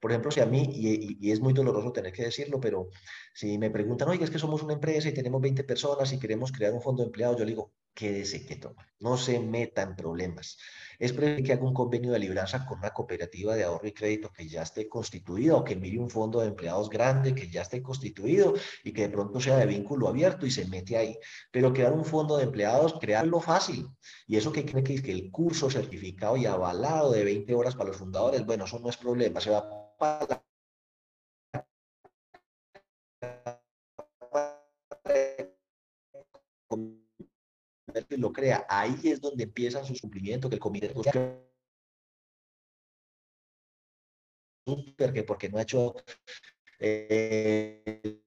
[0.00, 2.90] Por ejemplo, si a mí, y, y es muy doloroso tener que decirlo, pero
[3.34, 6.52] si me preguntan, oye, es que somos una empresa y tenemos 20 personas y queremos
[6.52, 10.56] crear un fondo de empleados, yo le digo, quédese quieto, no se meta en problemas.
[11.00, 14.30] Es preferible que haga un convenio de libranza con una cooperativa de ahorro y crédito
[14.32, 17.82] que ya esté constituida o que mire un fondo de empleados grande que ya esté
[17.82, 21.18] constituido y que de pronto sea de vínculo abierto y se mete ahí.
[21.50, 23.88] Pero crear un fondo de empleados, crearlo fácil.
[24.28, 27.74] Y eso que cree que es que el curso certificado y avalado de 20 horas
[27.74, 30.40] para los fundadores, bueno, eso no es problema, se va para
[38.18, 38.66] lo crea.
[38.68, 40.92] Ahí es donde empiezan sus cumplimientos, que el comité
[44.66, 45.94] super, que porque no ha hecho
[46.78, 48.20] eh,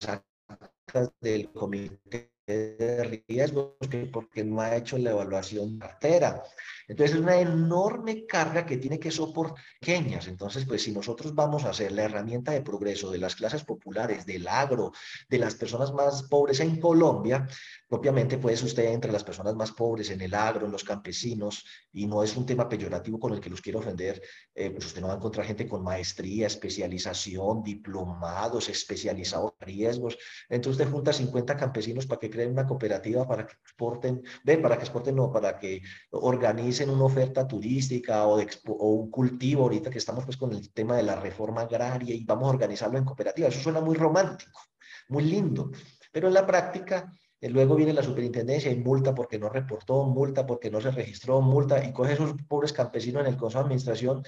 [1.20, 6.42] del comité de de riesgos, que porque no ha hecho la evaluación cartera.
[6.86, 10.28] Entonces es una enorme carga que tiene que soportar pequeñas.
[10.28, 14.26] Entonces, pues si nosotros vamos a hacer la herramienta de progreso de las clases populares,
[14.26, 14.92] del agro,
[15.28, 17.48] de las personas más pobres en Colombia,
[17.94, 22.08] propiamente pues usted entre las personas más pobres en el agro, en los campesinos, y
[22.08, 24.20] no es un tema peyorativo con el que los quiero ofender,
[24.52, 30.18] eh, pues usted no va a encontrar gente con maestría, especialización, diplomados, especializados en riesgos.
[30.48, 34.76] Entonces usted junta 50 campesinos para que creen una cooperativa, para que exporten, ve, para
[34.76, 35.80] que exporten, no, para que
[36.10, 38.42] organicen una oferta turística o,
[38.76, 42.48] un cultivo, ahorita que estamos pues con el tema de la reforma agraria y vamos
[42.48, 43.46] a organizarlo en cooperativa.
[43.46, 44.62] Eso suena muy romántico,
[45.10, 45.70] muy lindo,
[46.10, 47.12] pero en la práctica
[47.50, 51.84] luego viene la superintendencia y multa porque no reportó, multa porque no se registró, multa
[51.84, 54.22] y coge esos pobres campesinos en el Consejo de Administración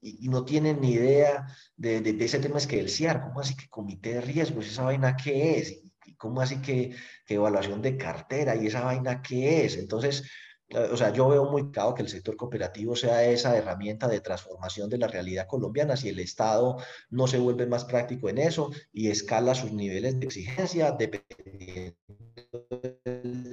[0.00, 1.46] y, no tienen ni idea
[1.76, 4.66] de, de, ese tema es que el CIAR, ¿cómo así que comité de riesgos?
[4.66, 5.82] ¿Esa vaina qué es?
[6.04, 6.94] ¿Y cómo así que,
[7.26, 8.54] que evaluación de cartera?
[8.54, 9.76] ¿Y esa vaina qué es?
[9.76, 10.24] Entonces,
[10.92, 14.88] o sea, yo veo muy claro que el sector cooperativo sea esa herramienta de transformación
[14.90, 16.76] de la realidad colombiana si el Estado
[17.10, 21.96] no se vuelve más práctico en eso y escala sus niveles de exigencia dependiendo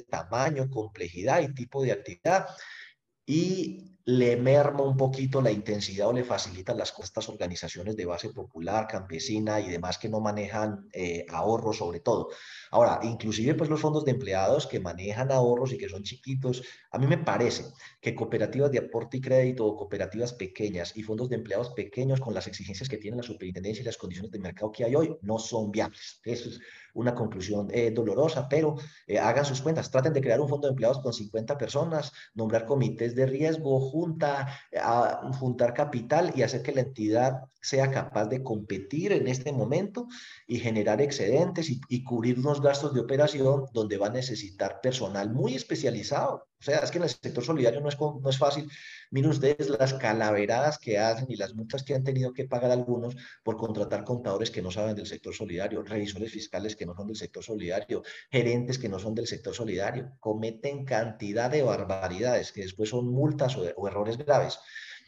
[0.09, 2.47] tamaño, complejidad y tipo de actividad
[3.25, 8.29] y le merma un poquito la intensidad o le facilita las estas organizaciones de base
[8.29, 12.29] popular, campesina y demás que no manejan eh, ahorros sobre todo.
[12.71, 16.97] Ahora, inclusive pues los fondos de empleados que manejan ahorros y que son chiquitos, a
[16.97, 17.65] mí me parece
[18.01, 22.33] que cooperativas de aporte y crédito o cooperativas pequeñas y fondos de empleados pequeños con
[22.33, 25.37] las exigencias que tiene la superintendencia y las condiciones de mercado que hay hoy no
[25.37, 26.19] son viables.
[26.23, 26.59] Eso es
[26.93, 28.75] una conclusión eh, dolorosa, pero
[29.07, 32.65] eh, hagan sus cuentas, traten de crear un fondo de empleados con 50 personas, nombrar
[32.65, 34.47] comités de riesgo, junta,
[34.79, 40.07] a, juntar capital y hacer que la entidad sea capaz de competir en este momento
[40.47, 45.31] y generar excedentes y, y cubrir unos gastos de operación donde va a necesitar personal
[45.31, 48.69] muy especializado o sea, es que en el sector solidario no es, no es fácil.
[49.09, 53.15] Miren ustedes las calaveradas que hacen y las multas que han tenido que pagar algunos
[53.41, 57.15] por contratar contadores que no saben del sector solidario, revisores fiscales que no son del
[57.15, 60.11] sector solidario, gerentes que no son del sector solidario.
[60.19, 64.59] Cometen cantidad de barbaridades que después son multas o, o errores graves.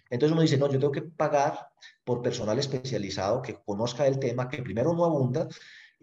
[0.09, 1.69] Entonces uno dice, no, yo tengo que pagar
[2.03, 5.47] por personal especializado que conozca el tema, que primero no abunda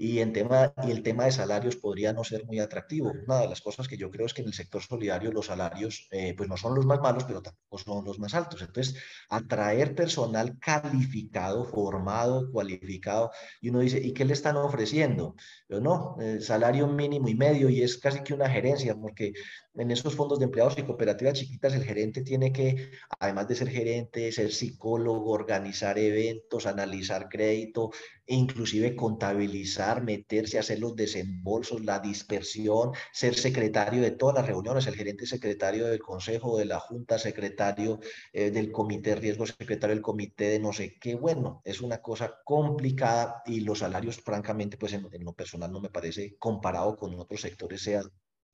[0.02, 3.12] y, en tema, y el tema de salarios podría no ser muy atractivo.
[3.26, 6.08] Una de las cosas que yo creo es que en el sector solidario los salarios
[6.10, 8.62] eh, pues no son los más malos, pero tampoco son los más altos.
[8.62, 8.96] Entonces,
[9.28, 15.34] atraer personal calificado, formado, cualificado, y uno dice, ¿y qué le están ofreciendo?
[15.68, 19.34] Pero no, el salario mínimo y medio, y es casi que una gerencia, porque
[19.74, 23.68] en esos fondos de empleados y cooperativas chiquitas, el gerente tiene que, además de ser
[23.68, 27.90] gerente, ser psicólogo, organizar eventos, analizar crédito,
[28.30, 34.86] e inclusive contabilizar, meterse hacer los desembolsos, la dispersión, ser secretario de todas las reuniones,
[34.86, 37.98] el gerente secretario del consejo, de la junta, secretario
[38.32, 41.16] eh, del comité de riesgo, secretario del comité de no sé qué.
[41.16, 45.80] Bueno, es una cosa complicada y los salarios, francamente, pues en, en lo personal no
[45.80, 48.04] me parece comparado con otros sectores sean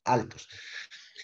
[0.04, 0.48] altos.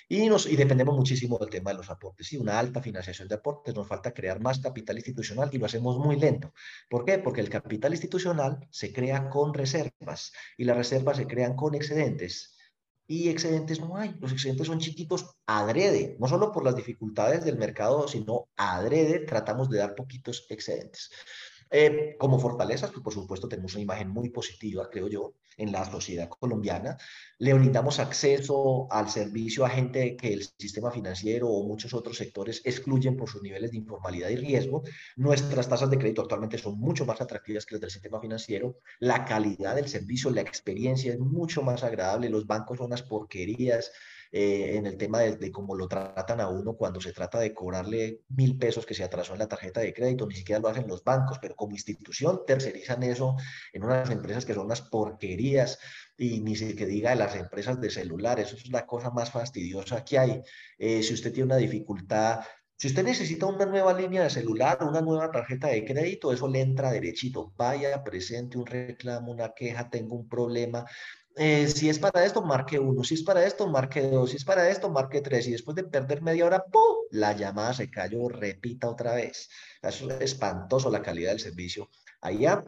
[0.08, 2.26] Y, nos, y dependemos muchísimo del tema de los aportes.
[2.26, 5.98] Sí, una alta financiación de aportes, nos falta crear más capital institucional y lo hacemos
[5.98, 6.52] muy lento.
[6.88, 7.18] ¿Por qué?
[7.18, 12.56] Porque el capital institucional se crea con reservas y las reservas se crean con excedentes.
[13.06, 14.14] Y excedentes no hay.
[14.20, 19.68] Los excedentes son chiquitos adrede, no solo por las dificultades del mercado, sino adrede tratamos
[19.68, 21.10] de dar poquitos excedentes.
[21.70, 25.84] Eh, como fortalezas, pues por supuesto tenemos una imagen muy positiva, creo yo, en la
[25.84, 26.96] sociedad colombiana.
[27.38, 32.62] Le brindamos acceso al servicio a gente que el sistema financiero o muchos otros sectores
[32.64, 34.82] excluyen por sus niveles de informalidad y riesgo.
[35.16, 38.78] Nuestras tasas de crédito actualmente son mucho más atractivas que las del sistema financiero.
[39.00, 42.30] La calidad del servicio, la experiencia es mucho más agradable.
[42.30, 43.92] Los bancos son unas porquerías
[44.34, 48.22] eh, en el tema de, cómo lo tratan a uno cuando se trata de cobrarle
[48.30, 51.04] mil pesos que se atrasó en la tarjeta de crédito, ni siquiera lo hacen los
[51.04, 53.36] bancos, pero como institución tercerizan eso
[53.74, 55.78] en unas empresas que son unas porquerías
[56.16, 59.30] y ni se que diga de las empresas de celulares, eso es la cosa más
[59.30, 60.42] fastidiosa que hay.
[60.78, 62.40] Eh, si usted tiene una dificultad
[62.82, 66.62] si usted necesita una nueva línea de celular, una nueva tarjeta de crédito, eso le
[66.62, 67.52] entra derechito.
[67.56, 70.84] Vaya, presente un reclamo, una queja, tengo un problema.
[71.36, 74.44] Eh, si es para esto, marque uno, si es para esto, marque dos, si es
[74.44, 77.06] para esto, marque tres, y después de perder media hora, ¡pum!
[77.12, 79.48] la llamada se cayó, repita otra vez.
[79.80, 81.88] es espantoso la calidad del servicio
[82.20, 82.64] allá.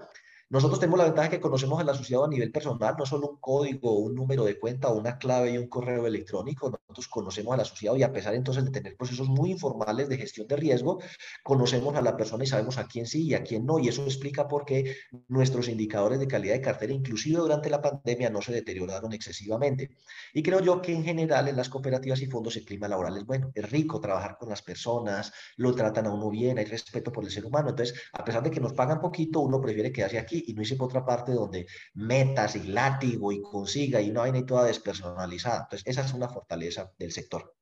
[0.50, 3.98] Nosotros tenemos la ventaja que conocemos al asociado a nivel personal, no solo un código,
[3.98, 6.70] un número de cuenta, una clave y un correo electrónico.
[6.70, 10.46] Nosotros conocemos al asociado y a pesar entonces de tener procesos muy informales de gestión
[10.46, 11.00] de riesgo,
[11.42, 13.78] conocemos a la persona y sabemos a quién sí y a quién no.
[13.78, 14.96] Y eso explica por qué
[15.28, 19.90] nuestros indicadores de calidad de cartera, inclusive durante la pandemia, no se deterioraron excesivamente.
[20.34, 23.24] Y creo yo que en general en las cooperativas y fondos el clima laboral es
[23.24, 27.24] bueno, es rico trabajar con las personas, lo tratan a uno bien, hay respeto por
[27.24, 27.70] el ser humano.
[27.70, 30.76] Entonces, a pesar de que nos pagan poquito, uno prefiere quedarse aquí y no irse
[30.76, 35.62] por otra parte donde metas y látigo y consiga y una vaina y toda despersonalizada.
[35.64, 37.54] Entonces, esa es una fortaleza del sector.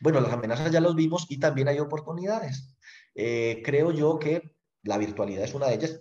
[0.00, 2.74] Bueno, las amenazas ya los vimos y también hay oportunidades.
[3.14, 6.00] Eh, creo yo que la virtualidad es una de ellas.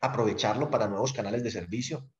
[0.00, 2.10] Aprovecharlo para nuevos canales de servicio,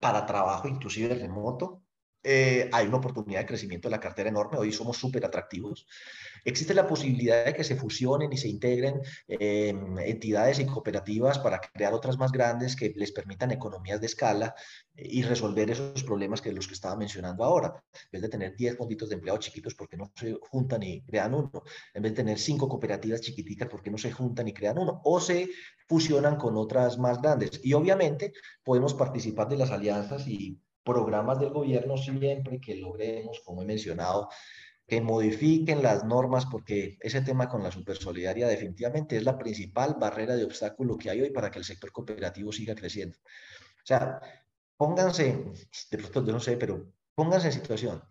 [0.00, 1.82] para trabajo inclusive remoto,
[2.28, 4.58] eh, hay una oportunidad de crecimiento de la cartera enorme.
[4.58, 5.86] Hoy somos súper atractivos.
[6.44, 11.60] Existe la posibilidad de que se fusionen y se integren em, entidades y cooperativas para
[11.60, 14.56] crear otras más grandes que les permitan economías de escala
[14.96, 17.80] y resolver esos problemas que los que estaba mencionando ahora.
[17.92, 21.32] En vez de tener 10 fonditos de empleados chiquitos, porque no se juntan y crean
[21.32, 21.62] uno?
[21.94, 25.00] En vez de tener 5 cooperativas chiquiticas, porque no se juntan y crean uno?
[25.04, 25.48] O se
[25.88, 27.60] fusionan con otras más grandes.
[27.62, 28.32] Y obviamente
[28.64, 34.28] podemos participar de las alianzas y programas del gobierno siempre que logremos, como he mencionado,
[34.86, 40.36] que modifiquen las normas, porque ese tema con la supersolidaria definitivamente es la principal barrera
[40.36, 43.18] de obstáculo que hay hoy para que el sector cooperativo siga creciendo.
[43.18, 44.20] O sea,
[44.76, 45.44] pónganse,
[45.90, 48.02] de pronto yo no sé, pero pónganse en situación.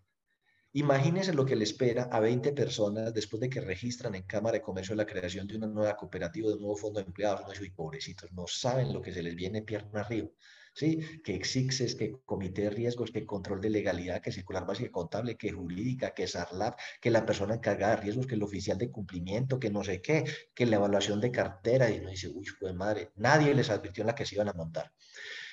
[0.73, 4.61] Imagínense lo que le espera a 20 personas después de que registran en Cámara de
[4.61, 7.61] Comercio la creación de una nueva cooperativa, de un nuevo fondo de empleados.
[7.61, 10.27] y pobrecitos, no saben lo que se les viene pierna arriba.
[10.75, 10.99] ¿Sí?
[11.23, 15.51] Que exixes, que comité de riesgos, que control de legalidad, que circular básica contable, que
[15.51, 19.71] jurídica, que SARLAB, que la persona encargada de riesgos, que el oficial de cumplimiento, que
[19.71, 23.53] no sé qué, que la evaluación de cartera, y uno dice, uy, fue madre, nadie
[23.55, 24.91] les advirtió en la que se iban a montar.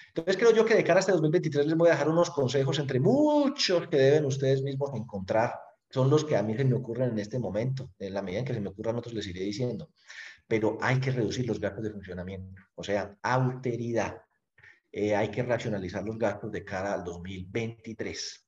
[0.09, 2.79] Entonces creo yo que de cara a este 2023 les voy a dejar unos consejos
[2.79, 5.55] entre muchos que deben ustedes mismos encontrar.
[5.89, 7.93] Son los que a mí se me ocurren en este momento.
[7.99, 9.91] En la medida en que se me ocurran otros les iré diciendo.
[10.47, 12.61] Pero hay que reducir los gastos de funcionamiento.
[12.75, 14.21] O sea, austeridad.
[14.93, 18.47] Eh, hay que racionalizar los gastos de cara al 2023.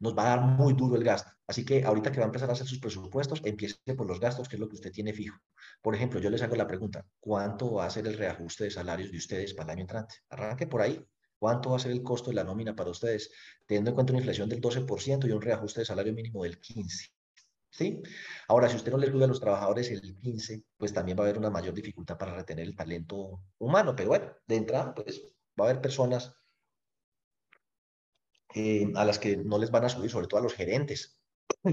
[0.00, 1.30] Nos va a dar muy duro el gasto.
[1.46, 4.48] Así que ahorita que va a empezar a hacer sus presupuestos, empiece por los gastos,
[4.48, 5.38] que es lo que usted tiene fijo.
[5.80, 9.10] Por ejemplo, yo les hago la pregunta, ¿cuánto va a ser el reajuste de salarios
[9.10, 10.16] de ustedes para el año entrante?
[10.28, 11.02] Arranque por ahí.
[11.38, 13.30] ¿Cuánto va a ser el costo de la nómina para ustedes?
[13.66, 17.10] Teniendo en cuenta una inflación del 12% y un reajuste de salario mínimo del 15%.
[17.70, 18.02] ¿Sí?
[18.48, 21.26] Ahora, si usted no le sube a los trabajadores el 15, pues también va a
[21.26, 23.94] haber una mayor dificultad para retener el talento humano.
[23.94, 25.22] Pero bueno, de entrada, pues
[25.58, 26.34] va a haber personas
[28.54, 31.20] eh, a las que no les van a subir, sobre todo a los gerentes.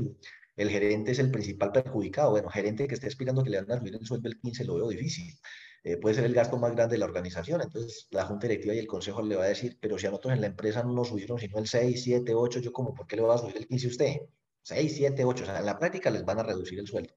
[0.56, 2.32] El gerente es el principal perjudicado.
[2.32, 4.76] Bueno, gerente que esté aspirando que le van a subir el sueldo el 15 lo
[4.76, 5.38] veo difícil.
[5.84, 7.62] Eh, puede ser el gasto más grande de la organización.
[7.62, 10.34] Entonces, la junta directiva y el consejo le va a decir, pero si a nosotros
[10.34, 13.18] en la empresa no nos subieron sino el 6, 7, 8, yo como, ¿por qué
[13.18, 14.16] le va a subir el 15 a usted?
[14.64, 15.44] 6, 7, 8.
[15.44, 17.14] O sea, en la práctica les van a reducir el sueldo.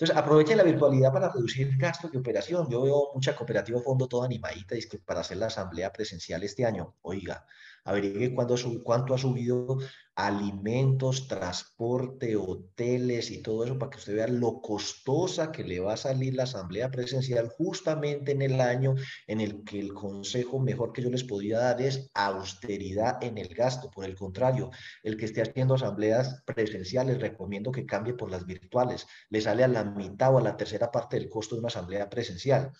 [0.00, 2.66] Entonces, aprovechen la virtualidad para reducir gastos de operación.
[2.70, 4.74] Yo veo mucha cooperativa fondo toda animadita
[5.04, 6.94] para hacer la asamblea presencial este año.
[7.02, 7.44] Oiga,
[7.84, 9.78] averigüe cuánto ha subido
[10.14, 15.94] alimentos, transporte, hoteles y todo eso para que usted vea lo costosa que le va
[15.94, 18.94] a salir la asamblea presencial justamente en el año
[19.26, 23.48] en el que el consejo mejor que yo les podría dar es austeridad en el
[23.54, 23.90] gasto.
[23.90, 24.70] Por el contrario,
[25.02, 29.06] el que esté haciendo asambleas presenciales, recomiendo que cambie por las virtuales.
[29.30, 32.08] Le sale a la mitad o a la tercera parte del costo de una asamblea
[32.10, 32.72] presencial.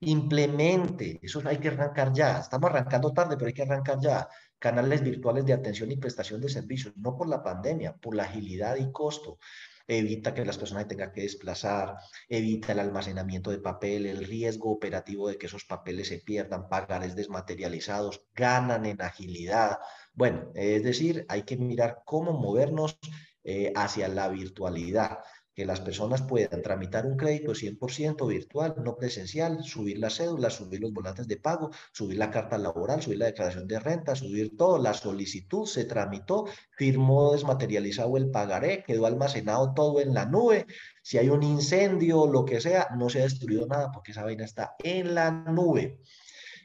[0.00, 2.40] Implemente, eso hay que arrancar ya.
[2.40, 4.28] Estamos arrancando tarde, pero hay que arrancar ya
[4.66, 8.74] canales virtuales de atención y prestación de servicios, no por la pandemia, por la agilidad
[8.74, 9.38] y costo.
[9.86, 11.94] Evita que las personas tengan que desplazar,
[12.28, 17.14] evita el almacenamiento de papel, el riesgo operativo de que esos papeles se pierdan, pagares
[17.14, 19.78] desmaterializados, ganan en agilidad.
[20.12, 22.98] Bueno, es decir, hay que mirar cómo movernos
[23.44, 25.20] eh, hacia la virtualidad
[25.56, 30.82] que las personas puedan tramitar un crédito 100% virtual, no presencial, subir la cédula, subir
[30.82, 34.76] los volantes de pago, subir la carta laboral, subir la declaración de renta, subir todo,
[34.78, 36.44] la solicitud se tramitó,
[36.76, 40.66] firmó desmaterializado el pagaré, quedó almacenado todo en la nube.
[41.02, 44.44] Si hay un incendio, lo que sea, no se ha destruido nada porque esa vaina
[44.44, 46.00] está en la nube.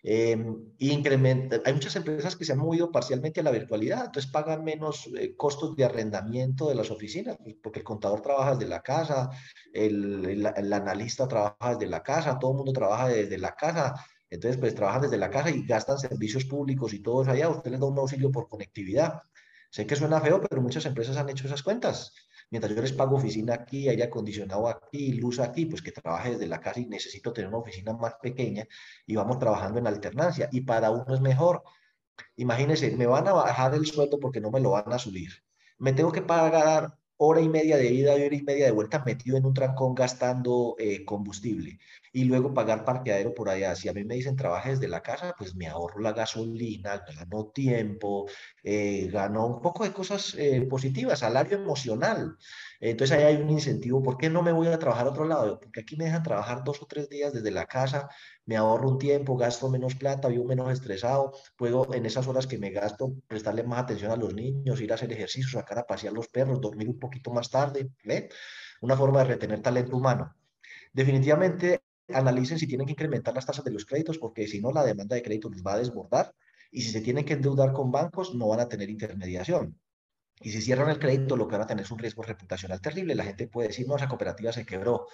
[0.03, 0.35] Eh,
[0.79, 5.07] incrementa, hay muchas empresas que se han movido parcialmente a la virtualidad, entonces pagan menos
[5.15, 9.29] eh, costos de arrendamiento de las oficinas, pues, porque el contador trabaja desde la casa,
[9.71, 13.93] el, el, analista trabaja desde la casa, todo el mundo trabaja desde la casa,
[14.29, 17.69] entonces pues trabajan desde la casa y gastan servicios públicos y todo eso allá, usted
[17.69, 19.21] les da un auxilio por conectividad.
[19.69, 22.13] Sé que suena feo, pero muchas empresas han hecho esas cuentas.
[22.51, 26.47] Mientras yo les pago oficina aquí, aire acondicionado aquí, luz aquí, pues que trabaje desde
[26.47, 28.67] la casa y necesito tener una oficina más pequeña
[29.05, 30.49] y vamos trabajando en alternancia.
[30.51, 31.63] Y para uno es mejor.
[32.35, 35.31] Imagínense, me van a bajar el sueldo porque no me lo van a subir.
[35.77, 39.03] Me tengo que pagar hora y media de ida y hora y media de vuelta
[39.05, 41.77] metido en un trancón gastando eh, combustible
[42.11, 43.75] y luego pagar parqueadero por allá.
[43.75, 47.51] Si a mí me dicen trabaje desde la casa, pues me ahorro la gasolina, gano
[47.53, 48.27] tiempo,
[48.63, 52.37] eh, gano un poco de cosas eh, positivas, salario emocional.
[52.79, 54.01] Entonces ahí hay un incentivo.
[54.01, 55.59] ¿Por qué no me voy a trabajar a otro lado?
[55.59, 58.09] Porque aquí me dejan trabajar dos o tres días desde la casa,
[58.45, 62.57] me ahorro un tiempo, gasto menos plata, vivo menos estresado, puedo en esas horas que
[62.57, 66.13] me gasto prestarle más atención a los niños, ir a hacer ejercicio, sacar a pasear
[66.13, 67.89] los perros, dormir un poquito más tarde.
[68.03, 68.29] ¿ve?
[68.81, 70.35] Una forma de retener talento humano.
[70.91, 71.81] Definitivamente
[72.13, 75.15] analicen si tienen que incrementar las tasas de los créditos, porque si no, la demanda
[75.15, 76.33] de crédito los va a desbordar.
[76.71, 79.77] Y si se tienen que endeudar con bancos, no van a tener intermediación.
[80.41, 83.15] Y si cierran el crédito, lo que van a tener es un riesgo reputacional terrible.
[83.15, 85.07] La gente puede decir, no, esa cooperativa se quebró.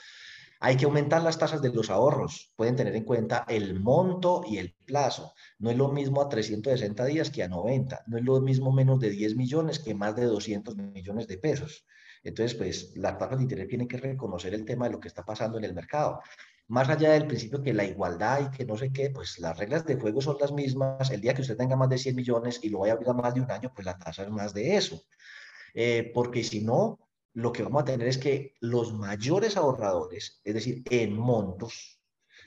[0.60, 2.54] Hay que aumentar las tasas de los ahorros.
[2.56, 5.34] Pueden tener en cuenta el monto y el plazo.
[5.60, 8.04] No es lo mismo a 360 días que a 90.
[8.08, 11.86] No es lo mismo menos de 10 millones que más de 200 millones de pesos.
[12.24, 15.24] Entonces, pues las tasas de interés tienen que reconocer el tema de lo que está
[15.24, 16.20] pasando en el mercado
[16.68, 19.86] más allá del principio que la igualdad y que no sé qué, pues las reglas
[19.86, 21.10] de juego son las mismas.
[21.12, 23.14] El día que usted tenga más de 100 millones y lo vaya a abrir a
[23.14, 25.02] más de un año, pues la tasa es más de eso.
[25.74, 30.54] Eh, porque si no, lo que vamos a tener es que los mayores ahorradores, es
[30.54, 32.00] decir, en montos,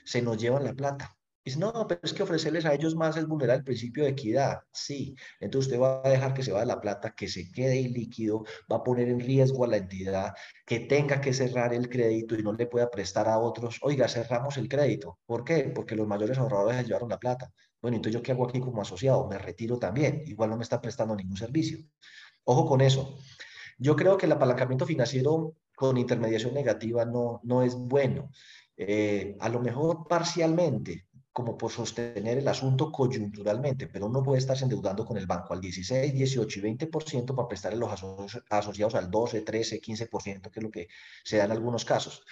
[0.03, 1.17] se nos llevan la plata.
[1.43, 4.59] Dice, no, pero es que ofrecerles a ellos más es vulnerar el principio de equidad.
[4.71, 8.43] Sí, entonces usted va a dejar que se vaya la plata, que se quede ilíquido,
[8.71, 10.33] va a poner en riesgo a la entidad,
[10.67, 13.79] que tenga que cerrar el crédito y no le pueda prestar a otros.
[13.81, 15.17] Oiga, cerramos el crédito.
[15.25, 15.71] ¿Por qué?
[15.73, 17.51] Porque los mayores ahorradores se llevaron la plata.
[17.81, 19.27] Bueno, entonces yo qué hago aquí como asociado?
[19.27, 20.21] Me retiro también.
[20.27, 21.79] Igual no me está prestando ningún servicio.
[22.43, 23.17] Ojo con eso.
[23.81, 28.29] Yo creo que el apalancamiento financiero con intermediación negativa no, no es bueno.
[28.77, 34.65] Eh, a lo mejor parcialmente, como por sostener el asunto coyunturalmente, pero uno puede estarse
[34.65, 37.91] endeudando con el banco al 16, 18 y 20% para prestarle los
[38.49, 40.87] asociados al 12, 13, 15%, que es lo que
[41.23, 42.25] se da en algunos casos.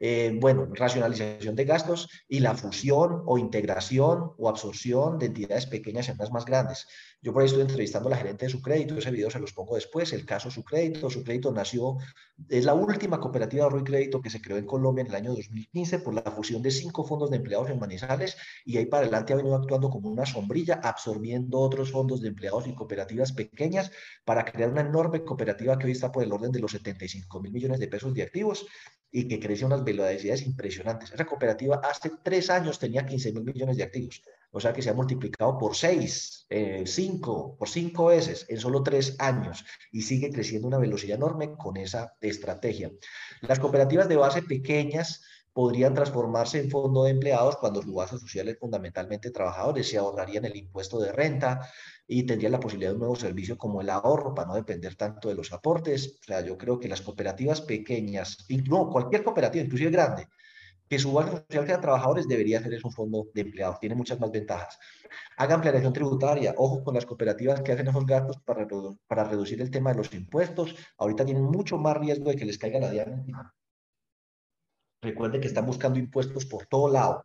[0.00, 6.08] Eh, bueno, racionalización de gastos y la fusión o integración o absorción de entidades pequeñas
[6.08, 6.86] en unas más grandes.
[7.20, 9.52] Yo por ahí estoy entrevistando a la gerente de su crédito, ese video se los
[9.52, 11.98] pongo después, el caso su crédito, su crédito nació,
[12.48, 15.14] es la última cooperativa de ahorro y crédito que se creó en Colombia en el
[15.14, 19.02] año 2015 por la fusión de cinco fondos de empleados en Manizales y ahí para
[19.02, 23.90] adelante ha venido actuando como una sombrilla, absorbiendo otros fondos de empleados y cooperativas pequeñas
[24.24, 27.52] para crear una enorme cooperativa que hoy está por el orden de los 75 mil
[27.52, 28.66] millones de pesos de activos
[29.10, 31.12] y que crece a unas velocidades impresionantes.
[31.12, 34.22] Esa cooperativa hace tres años tenía 15 mil millones de activos.
[34.50, 38.82] O sea que se ha multiplicado por seis, eh, cinco, por cinco veces en solo
[38.82, 42.90] tres años y sigue creciendo a una velocidad enorme con esa estrategia.
[43.42, 45.22] Las cooperativas de base pequeñas
[45.58, 50.44] podrían transformarse en fondo de empleados cuando su base social es fundamentalmente trabajadores, se ahorrarían
[50.44, 51.68] el impuesto de renta
[52.06, 55.28] y tendrían la posibilidad de un nuevo servicio como el ahorro para no depender tanto
[55.28, 56.20] de los aportes.
[56.20, 60.28] O sea, yo creo que las cooperativas pequeñas, no, cualquier cooperativa, inclusive grande,
[60.88, 64.30] que su base social sea trabajadores debería ser un fondo de empleados, tiene muchas más
[64.30, 64.78] ventajas.
[65.38, 68.64] Hagan planeación tributaria, ojo con las cooperativas que hacen esos gastos para,
[69.08, 72.58] para reducir el tema de los impuestos, ahorita tienen mucho más riesgo de que les
[72.58, 73.24] caiga la diana.
[75.02, 77.24] Recuerden que están buscando impuestos por todo lado.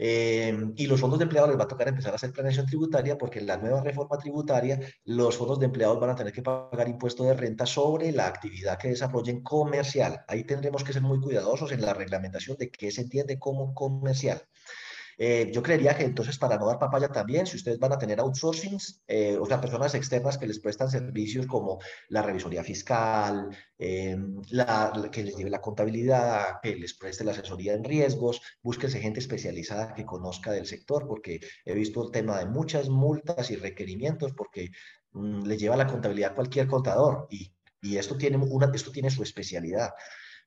[0.00, 3.18] Eh, y los fondos de empleados les va a tocar empezar a hacer planeación tributaria
[3.18, 6.88] porque en la nueva reforma tributaria los fondos de empleados van a tener que pagar
[6.88, 10.24] impuesto de renta sobre la actividad que desarrollen comercial.
[10.28, 14.40] Ahí tendremos que ser muy cuidadosos en la reglamentación de qué se entiende como comercial.
[15.20, 18.20] Eh, yo creería que entonces para no dar papaya también, si ustedes van a tener
[18.20, 24.16] outsourcings, eh, o sea, personas externas que les prestan servicios como la revisoría fiscal, eh,
[24.50, 29.18] la, que les lleve la contabilidad, que les preste la asesoría en riesgos, búsquense gente
[29.18, 34.32] especializada que conozca del sector, porque he visto el tema de muchas multas y requerimientos,
[34.36, 34.70] porque
[35.12, 37.52] mm, le lleva la contabilidad cualquier contador y,
[37.82, 39.90] y esto, tiene una, esto tiene su especialidad.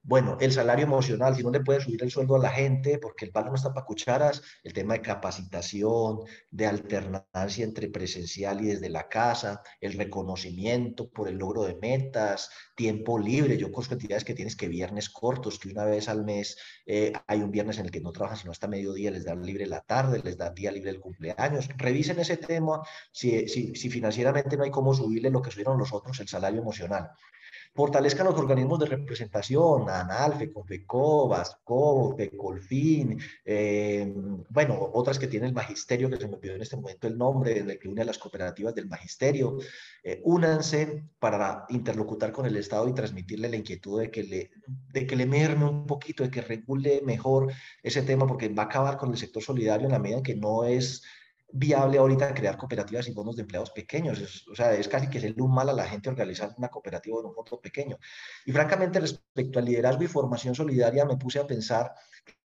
[0.03, 3.25] Bueno, el salario emocional, si no le puede subir el sueldo a la gente porque
[3.25, 8.67] el palo no está para cucharas, el tema de capacitación, de alternancia entre presencial y
[8.69, 13.57] desde la casa, el reconocimiento por el logro de metas, tiempo libre.
[13.57, 17.43] Yo conozco entidades que tienes que viernes cortos, que una vez al mes eh, hay
[17.43, 20.19] un viernes en el que no trabajan sino hasta mediodía, les dan libre la tarde,
[20.23, 21.69] les dan día libre el cumpleaños.
[21.77, 22.81] Revisen ese tema
[23.11, 26.61] si, si, si financieramente no hay cómo subirle lo que subieron los otros, el salario
[26.61, 27.11] emocional.
[27.73, 34.13] Fortalezcan los organismos de representación, ANALFE, CONFECO, VASCO, FECOLFIN, eh,
[34.49, 37.59] bueno, otras que tiene el magisterio, que se me olvidó en este momento el nombre,
[37.59, 39.57] en el que une las cooperativas del magisterio,
[40.03, 44.51] eh, únanse para interlocutar con el Estado y transmitirle la inquietud de que, le,
[44.91, 48.65] de que le merme un poquito, de que regule mejor ese tema, porque va a
[48.65, 51.03] acabar con el sector solidario en la medida en que no es
[51.53, 54.45] viable ahorita crear cooperativas y bonos de empleados pequeños.
[54.51, 57.27] o sea, es casi que hacerle un mal a la gente organizar una cooperativa en
[57.27, 57.97] un fondo pequeño.
[58.45, 61.93] Y francamente, respecto al liderazgo y formación solidaria, me puse a pensar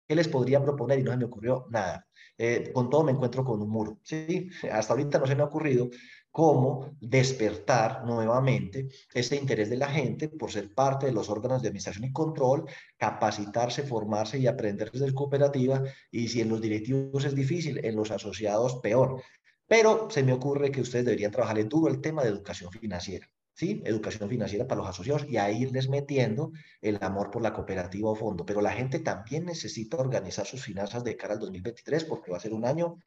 [0.06, 2.06] qué les podría proponer y no se me ocurrió nada.
[2.38, 3.98] Eh, con todo me encuentro con un muro.
[4.02, 4.50] ¿sí?
[4.70, 5.88] Hasta ahorita no se me ha ocurrido
[6.30, 11.68] cómo despertar nuevamente ese interés de la gente por ser parte de los órganos de
[11.68, 12.66] administración y control,
[12.98, 18.10] capacitarse, formarse y aprender desde cooperativa, y si en los directivos es difícil, en los
[18.10, 19.22] asociados peor.
[19.66, 23.26] Pero se me ocurre que ustedes deberían trabajar en duro el tema de educación financiera.
[23.56, 23.82] ¿Sí?
[23.84, 28.14] Educación financiera para los asociados y a irles metiendo el amor por la cooperativa o
[28.14, 28.44] fondo.
[28.44, 32.40] Pero la gente también necesita organizar sus finanzas de cara al 2023 porque va a
[32.40, 32.98] ser un año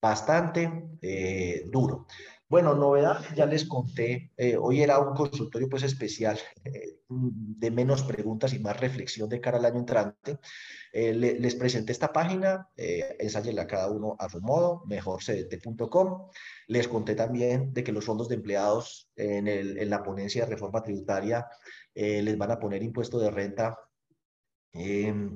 [0.00, 0.70] bastante
[1.02, 2.06] eh, duro.
[2.50, 8.02] Bueno, novedad, ya les conté, eh, hoy era un consultorio pues especial eh, de menos
[8.04, 10.38] preguntas y más reflexión de cara al año entrante.
[10.90, 13.18] Eh, les presenté esta página, eh,
[13.58, 16.30] a cada uno a su modo, mejorcdt.com.
[16.68, 20.50] Les conté también de que los fondos de empleados en, el, en la ponencia de
[20.50, 21.46] reforma tributaria
[21.94, 23.76] les van a poner impuesto de renta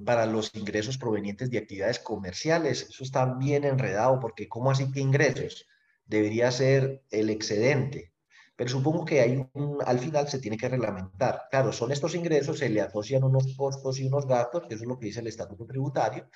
[0.06, 2.88] para los ingresos provenientes de actividades comerciales.
[2.88, 5.66] Eso está bien enredado porque ¿cómo así que ingresos?
[6.04, 8.12] Debería ser el excedente.
[8.54, 11.48] Pero supongo que hay un, al final se tiene que reglamentar.
[11.50, 14.88] Claro, son estos ingresos, se le asocian unos costos y unos gastos, que eso es
[14.88, 16.28] lo que dice el estatuto tributario,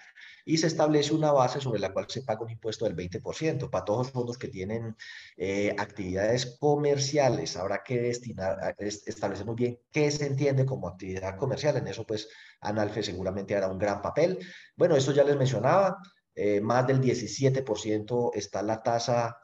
[0.45, 3.85] y se establece una base sobre la cual se paga un impuesto del 20% para
[3.85, 4.97] todos los fondos que tienen
[5.37, 7.57] eh, actividades comerciales.
[7.57, 11.77] Habrá que destinar, establecer muy bien qué se entiende como actividad comercial.
[11.77, 12.29] En eso, pues,
[12.61, 14.39] Analfe seguramente hará un gran papel.
[14.75, 15.99] Bueno, esto ya les mencionaba,
[16.35, 19.37] eh, más del 17% está la tasa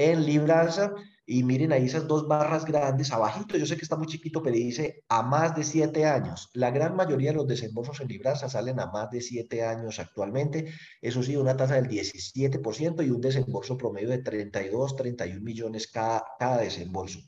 [0.00, 0.94] en libranza
[1.26, 4.56] y miren ahí esas dos barras grandes abajito, yo sé que está muy chiquito, pero
[4.56, 6.50] dice a más de siete años.
[6.54, 10.72] La gran mayoría de los desembolsos en libranza salen a más de siete años actualmente.
[11.00, 16.24] Eso sí, una tasa del 17% y un desembolso promedio de 32, 31 millones cada,
[16.38, 17.20] cada desembolso.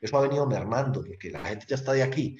[0.00, 2.36] Eso ha venido mermando porque la gente ya está de aquí.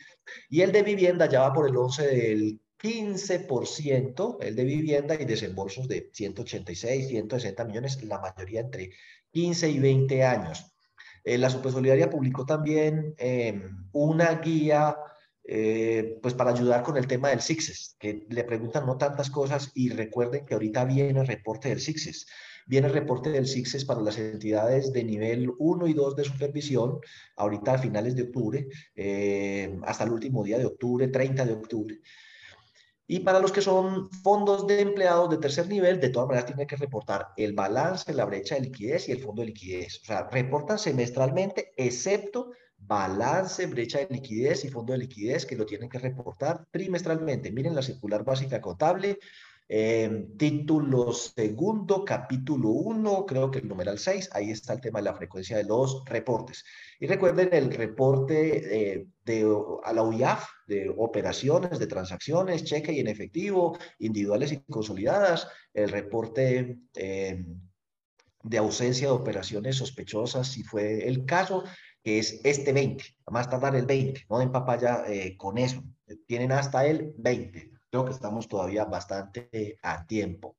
[0.51, 5.25] Y el de vivienda ya va por el 11 del 15%, el de vivienda y
[5.25, 8.91] desembolsos de 186, 160 millones, la mayoría entre
[9.35, 10.65] 15 y 20 años.
[11.25, 14.97] Eh, la Supersolidaria publicó también em, una guía
[15.47, 19.73] eh, pues para ayudar con el tema del SIXES, que le preguntan no tantas cosas
[19.75, 22.27] y recuerden que ahorita viene el reporte del SIXES.
[22.67, 26.99] Viene el reporte del SIXES para las entidades de nivel 1 y 2 de supervisión,
[27.37, 32.01] ahorita a finales de octubre, eh, hasta el último día de octubre, 30 de octubre.
[33.07, 36.67] Y para los que son fondos de empleados de tercer nivel, de todas maneras tienen
[36.67, 40.01] que reportar el balance, la brecha de liquidez y el fondo de liquidez.
[40.03, 45.67] O sea, reportan semestralmente, excepto balance, brecha de liquidez y fondo de liquidez, que lo
[45.67, 47.53] tienen que reportar trimestralmente.
[47.53, 49.19] Miren la circular básica contable,
[49.67, 55.07] eh, título segundo, capítulo 1, creo que el numeral 6, ahí está el tema de
[55.07, 56.65] la frecuencia de los reportes.
[57.01, 63.01] Y recuerden el reporte eh, de, a la UIAF de operaciones, de transacciones, cheque y
[63.01, 67.45] en efectivo, individuales y consolidadas, el reporte eh,
[68.43, 71.65] de ausencia de operaciones sospechosas, si fue el caso,
[72.03, 75.05] que es este 20, a más tardar el 20, no den papaya
[75.39, 75.83] con eso,
[76.27, 80.57] tienen hasta el 20 creo que estamos todavía bastante a tiempo.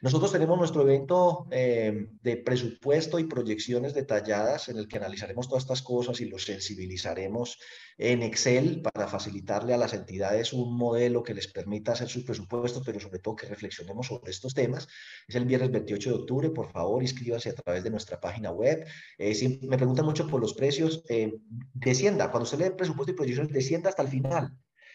[0.00, 5.62] Nosotros tenemos nuestro evento eh, de presupuesto y proyecciones detalladas en el que analizaremos todas
[5.62, 7.60] estas cosas y los sensibilizaremos
[7.98, 12.82] en Excel para facilitarle a las entidades un modelo que les permita hacer sus presupuestos,
[12.84, 14.88] pero sobre todo que reflexionemos sobre estos temas.
[15.28, 18.84] Es el viernes 28 de octubre, por favor, inscríbase a través de nuestra página web.
[19.18, 21.32] Eh, si me preguntan mucho por los precios, eh,
[21.74, 24.52] descienda, cuando usted lee presupuesto y proyecciones, descienda hasta el final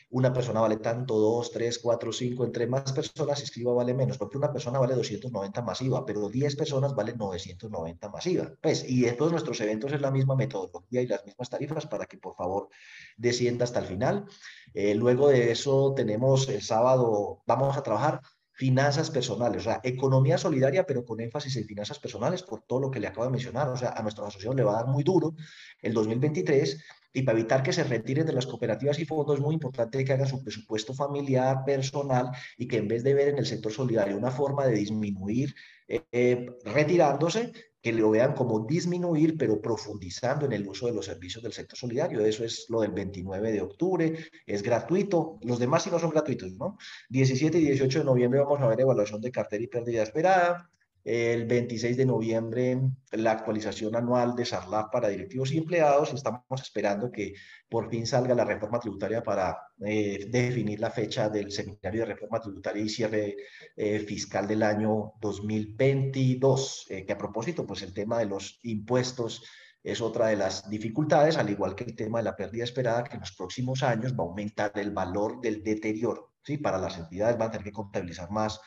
[0.10, 4.38] una persona vale tanto, dos, tres, cuatro, cinco, entre más personas escriba vale menos, porque
[4.38, 8.54] una persona vale 290 masiva, pero 10 personas valen 990 masiva.
[8.62, 12.18] Pues, y todos nuestros eventos es la misma metodología y las mismas tarifas para que
[12.18, 12.70] por favor
[13.18, 14.26] descienda hasta el final.
[14.74, 18.22] Eh, luego de eso tenemos el sábado, vamos a trabajar
[18.58, 22.92] finanzas personales, o sea, economía solidaria, pero con énfasis en finanzas personales por todo lo
[22.92, 23.70] que le acabo de mencionar.
[23.70, 25.36] O sea, a nuestra asociación le va a dar muy duro
[25.80, 26.84] el 2023
[27.14, 30.12] y para evitar que se retiren de las cooperativas y fondos es muy importante que
[30.12, 34.18] hagan su presupuesto familiar, personal y que en vez de ver en el sector solidario
[34.18, 35.54] una forma de disminuir
[35.88, 37.54] eh, retirándose,
[37.88, 41.80] que lo vean como disminuir, pero profundizando en el uso de los servicios del sector
[41.80, 42.20] solidario.
[42.26, 45.40] Eso es lo del 29 de octubre, es gratuito.
[45.42, 46.78] Los demás sí no son gratuitos, ¿no?
[47.08, 50.70] 17 y 18 de noviembre vamos a ver evaluación de cartera y pérdida esperada.
[51.10, 52.82] El 26 de noviembre,
[53.14, 56.14] la actualización anual de SARLAF para directivos y empleados.
[56.14, 57.34] Estamos esperando que
[57.70, 62.42] por fin salga la reforma tributaria para eh, definir la fecha del seminario de reforma
[62.42, 63.38] tributaria y cierre
[63.78, 66.88] eh, fiscal del año 2022.
[66.90, 69.46] Eh, que a propósito, pues el tema de los impuestos
[69.82, 73.14] es otra de las dificultades, al igual que el tema de la pérdida esperada, que
[73.14, 76.34] en los próximos años va a aumentar el valor del deterioro.
[76.44, 76.58] ¿sí?
[76.58, 78.60] Para las entidades van a tener que contabilizar más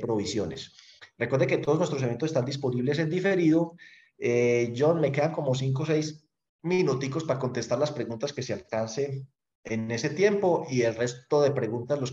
[0.00, 0.76] provisiones.
[1.18, 3.76] Recuerde que todos nuestros eventos están disponibles en diferido.
[4.18, 6.26] Eh, John, me quedan como cinco o seis
[6.62, 9.28] minuticos para contestar las preguntas que se alcancen
[9.64, 12.12] en ese tiempo y el resto de preguntas los,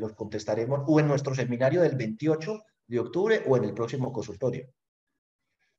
[0.00, 4.68] los contestaremos o en nuestro seminario del 28 de octubre o en el próximo consultorio.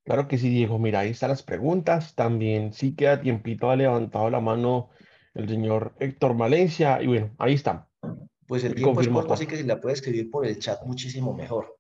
[0.04, 0.80] Claro que sí, Diego.
[0.80, 2.16] Mira, ahí están las preguntas.
[2.16, 4.90] También sí queda tiempito, ha levantado la mano
[5.34, 7.02] el señor Héctor Valencia.
[7.02, 7.88] Y bueno, ahí está.
[8.48, 11.34] Pues el tiempo es corto, así que si la puede escribir por el chat, muchísimo
[11.34, 11.78] mejor.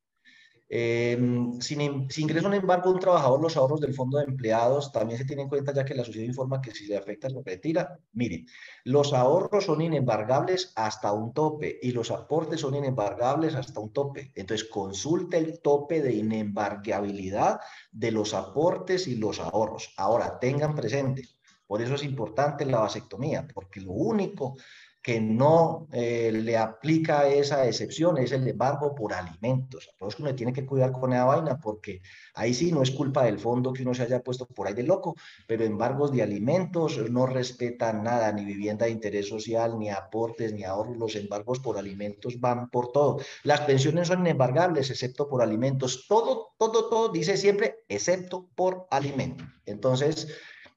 [0.74, 5.18] Em, sin, si ingresa un embargo un trabajador los ahorros del fondo de empleados, también
[5.18, 8.00] se tiene en cuenta ya que la sociedad informa que si le afecta se retira.
[8.14, 8.46] Mire,
[8.86, 14.32] los ahorros son inembargables hasta un tope y los aportes son inembargables hasta un tope.
[14.34, 17.60] Entonces, consulte el tope de inembargabilidad
[17.92, 19.94] de los aportes y los ahorros.
[19.98, 21.28] Ahora, tengan presente,
[21.68, 24.56] por eso es importante la vasectomía, porque lo único
[25.02, 29.90] que no eh, le aplica esa excepción es el embargo por alimentos.
[29.94, 32.02] Entonces uno tiene que cuidar con esa vaina porque
[32.36, 34.84] ahí sí no es culpa del fondo que uno se haya puesto por ahí de
[34.84, 35.16] loco,
[35.48, 40.64] pero embargos de alimentos no respetan nada, ni vivienda de interés social, ni aportes, ni
[40.64, 40.98] ahorros.
[40.98, 43.20] Los embargos por alimentos van por todo.
[43.44, 46.06] Las pensiones son inembargables excepto por alimentos.
[46.08, 49.48] Todo, todo, todo dice siempre excepto por alimentos.
[49.66, 50.28] Entonces,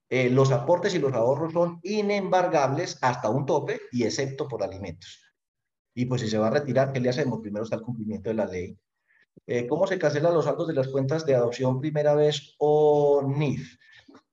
[0.09, 5.21] eh, los aportes y los ahorros son inembargables hasta un tope y excepto por alimentos.
[5.95, 7.41] Y pues si se va a retirar, ¿qué le hacemos?
[7.41, 8.79] Primero está el cumplimiento de la ley.
[9.47, 13.77] Eh, ¿Cómo se cancelan los saldos de las cuentas de adopción primera vez o NIF?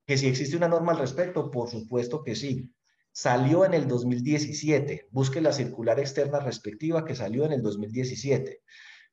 [0.05, 2.73] Que si existe una norma al respecto, por supuesto que sí.
[3.13, 5.09] Salió en el 2017.
[5.11, 8.61] Busque la circular externa respectiva que salió en el 2017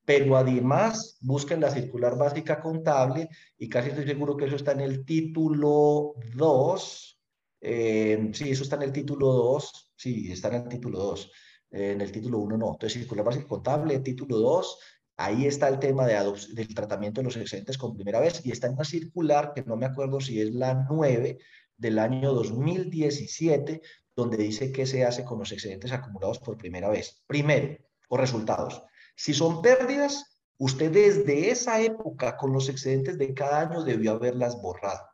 [0.09, 3.29] pero además busquen la circular básica contable
[3.59, 7.21] y casi estoy seguro que eso está en el título 2.
[7.61, 9.93] Eh, sí, eso está en el título 2.
[9.95, 11.31] Sí, está en el título 2.
[11.73, 12.73] Eh, en el título 1 no.
[12.73, 14.79] Entonces, circular básica contable, título 2.
[15.19, 16.15] Ahí está el tema de
[16.55, 19.77] del tratamiento de los excedentes con primera vez y está en una circular que no
[19.77, 21.37] me acuerdo si es la 9
[21.77, 23.83] del año 2017,
[24.17, 27.23] donde dice qué se hace con los excedentes acumulados por primera vez.
[27.27, 27.77] Primero,
[28.09, 28.83] o resultados.
[29.19, 34.63] Si son pérdidas, usted desde esa época con los excedentes de cada año debió haberlas
[34.63, 35.09] borrado.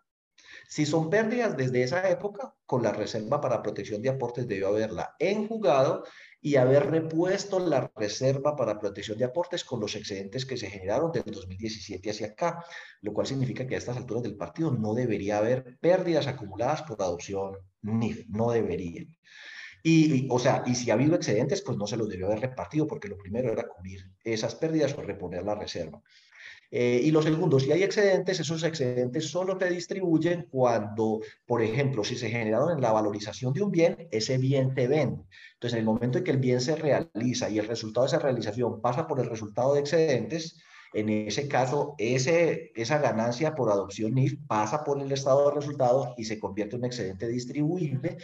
[0.69, 5.15] Si son pérdidas desde esa época, con la reserva para protección de aportes debió haberla
[5.19, 6.05] enjugado
[6.43, 11.11] y haber repuesto la reserva para protección de aportes con los excedentes que se generaron
[11.11, 12.63] desde 2017 hacia acá,
[13.01, 17.01] lo cual significa que a estas alturas del partido no debería haber pérdidas acumuladas por
[17.01, 19.07] adopción NIF, no debería.
[19.87, 22.87] Y, o sea, y si ha habido excedentes, pues no se los debió haber repartido,
[22.87, 26.03] porque lo primero era cubrir esas pérdidas o reponer la reserva.
[26.71, 32.03] Eh, y lo segundo, si hay excedentes, esos excedentes solo se distribuyen cuando, por ejemplo,
[32.03, 35.23] si se generaron en la valorización de un bien, ese bien se vende.
[35.53, 38.19] Entonces, en el momento en que el bien se realiza y el resultado de esa
[38.21, 40.59] realización pasa por el resultado de excedentes,
[40.95, 46.15] en ese caso, ese, esa ganancia por adopción NIF pasa por el estado de resultados
[46.17, 48.17] y se convierte en un excedente distribuible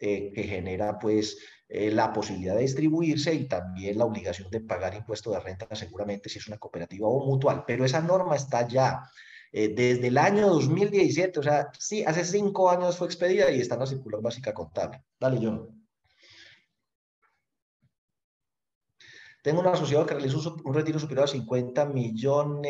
[0.00, 1.38] eh, que genera pues
[1.68, 6.28] eh, la posibilidad de distribuirse y también la obligación de pagar impuesto de renta seguramente
[6.28, 7.64] si es una cooperativa o mutual.
[7.66, 9.02] Pero esa norma está ya
[9.52, 13.74] eh, desde el año 2017, o sea, sí, hace cinco años fue expedida y está
[13.74, 15.02] en la circular básica contable.
[15.18, 15.77] Dale, John.
[19.42, 22.68] Tengo un asociado que realiza un, retiro superior a 50 millones.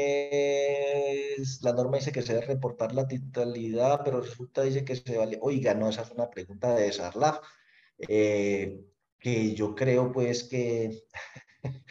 [1.62, 5.38] La norma dice que se debe reportar la titularidad, pero resulta dice que se vale.
[5.40, 7.38] Oiga, no, esa es una pregunta de Sarlaf,
[8.06, 8.80] eh,
[9.18, 11.04] que yo creo pues que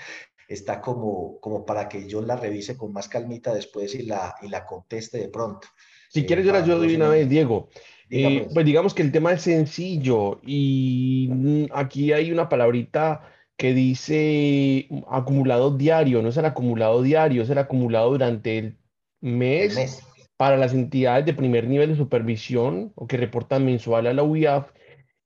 [0.47, 4.47] está como, como para que yo la revise con más calmita después y la, y
[4.47, 5.67] la conteste de pronto.
[6.09, 7.69] Si quieres, yo la ayudo de una vez, Diego.
[8.09, 13.73] Eh, pues digamos que el tema es sencillo y mm, aquí hay una palabrita que
[13.73, 18.77] dice acumulado diario, no es el acumulado diario, es el acumulado durante el
[19.19, 20.03] mes,
[20.37, 24.71] para las entidades de primer nivel de supervisión o que reportan mensual a la UIAF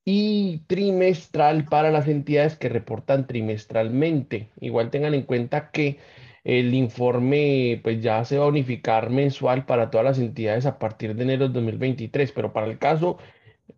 [0.05, 4.49] y trimestral para las entidades que reportan trimestralmente.
[4.59, 5.99] Igual tengan en cuenta que
[6.43, 11.15] el informe pues ya se va a unificar mensual para todas las entidades a partir
[11.15, 13.17] de enero de 2023, pero para el caso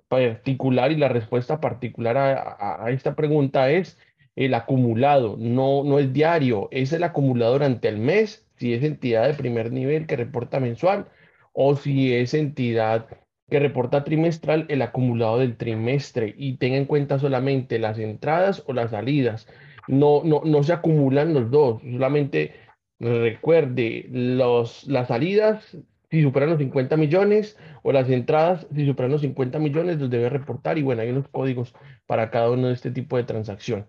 [0.08, 3.98] particular y la respuesta particular a, esta pregunta es
[4.36, 9.28] el acumulado, no, no es diario, es el acumulado durante el mes, si es entidad
[9.28, 11.08] de primer nivel que reporta mensual
[11.54, 13.08] o si es entidad
[13.50, 18.74] que reporta trimestral el acumulado del trimestre y tenga en cuenta solamente las entradas o
[18.74, 19.48] las salidas.
[19.88, 22.54] No, no, no se acumulan los dos, solamente
[23.00, 25.78] recuerde los, las salidas
[26.10, 30.30] si superan los 50 millones o las entradas si superan los 50 millones los debe
[30.30, 31.74] reportar y bueno, hay unos códigos
[32.06, 33.88] para cada uno de este tipo de transacción.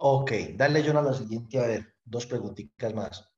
[0.00, 3.28] Ok, dale yo a la siguiente, a ver, dos preguntitas más.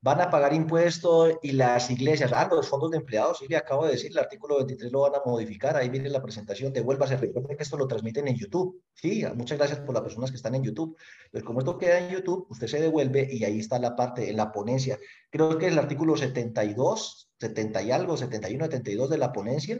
[0.00, 3.84] Van a pagar impuestos y las iglesias, ah, los fondos de empleados, sí, le acabo
[3.84, 7.58] de decir, el artículo 23 lo van a modificar, ahí viene la presentación, devuélvase, recuerden
[7.58, 10.62] que esto lo transmiten en YouTube, sí, muchas gracias por las personas que están en
[10.62, 10.96] YouTube,
[11.30, 14.36] pero como esto queda en YouTube, usted se devuelve y ahí está la parte, en
[14.36, 14.98] la ponencia,
[15.30, 19.78] creo que es el artículo 72, 70 y algo, 71, 72 de la ponencia,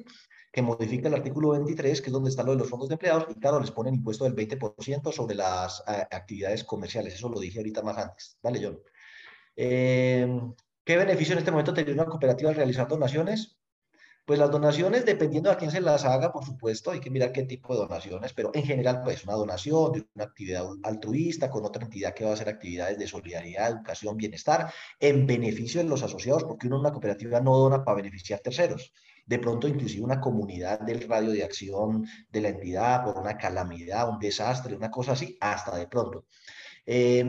[0.59, 3.27] que modifica el artículo 23, que es donde está lo de los fondos de empleados,
[3.31, 7.81] y claro, les ponen impuesto del 20% sobre las actividades comerciales, eso lo dije ahorita
[7.83, 8.81] más antes, dale John.
[9.55, 10.53] Em,
[10.85, 13.57] ¿Qué beneficio en este momento tiene una cooperativa al realizar donaciones?
[14.27, 17.45] Pues las donaciones, dependiendo a quién se las haga, por supuesto, hay que mirar qué
[17.45, 21.85] tipo de donaciones, pero en general, pues una donación de una actividad altruista con otra
[21.85, 26.43] entidad que va a hacer actividades de solidaridad, educación, bienestar, en beneficio de los asociados,
[26.43, 28.93] porque uno en una cooperativa no dona para beneficiar terceros.
[29.29, 34.09] De pronto, inclusive una comunidad del radio de acción de la entidad por una calamidad,
[34.09, 36.25] un desastre, una cosa así, hasta de pronto.
[36.87, 37.25] Eh,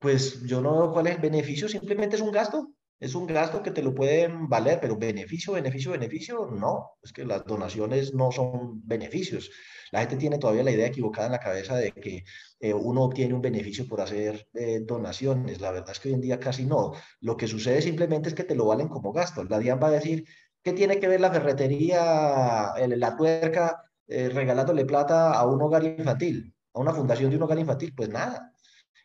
[0.00, 3.62] pues yo no veo cuál es el beneficio, simplemente es un gasto, es un gasto
[3.62, 8.32] que te lo pueden valer, pero beneficio, beneficio, beneficio, no, es que las donaciones no
[8.32, 9.50] son beneficios.
[9.92, 12.24] La gente tiene todavía la idea equivocada en la cabeza de que
[12.60, 15.60] eh, uno obtiene un beneficio por hacer eh, donaciones.
[15.60, 16.92] La verdad es que hoy en día casi no.
[17.20, 19.44] Lo que sucede simplemente es que te lo valen como gasto.
[19.44, 20.24] La DIAN va a decir,
[20.68, 26.54] ¿qué tiene que ver la ferretería, la tuerca, eh, regalándole plata a un hogar infantil,
[26.74, 27.94] a una fundación de un hogar infantil?
[27.96, 28.52] Pues nada.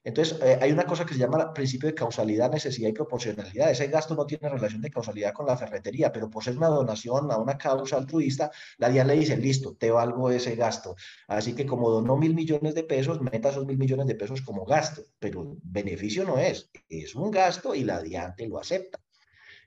[0.04, 3.72] Entonces, eh, hay una cosa que se llama principio de causalidad, necesidad y proporcionalidad.
[3.72, 7.32] Ese gasto no tiene relación de causalidad con la ferretería, pero por ser una donación
[7.32, 10.98] a una causa altruista, la DIAN le dice, listo, te valgo ese gasto.
[11.30, 14.66] Así que como donó mil millones de pesos, meta esos mil millones de pesos como
[14.66, 19.03] gasto, pero beneficio no es, es un gasto y la DIAN te lo acepta.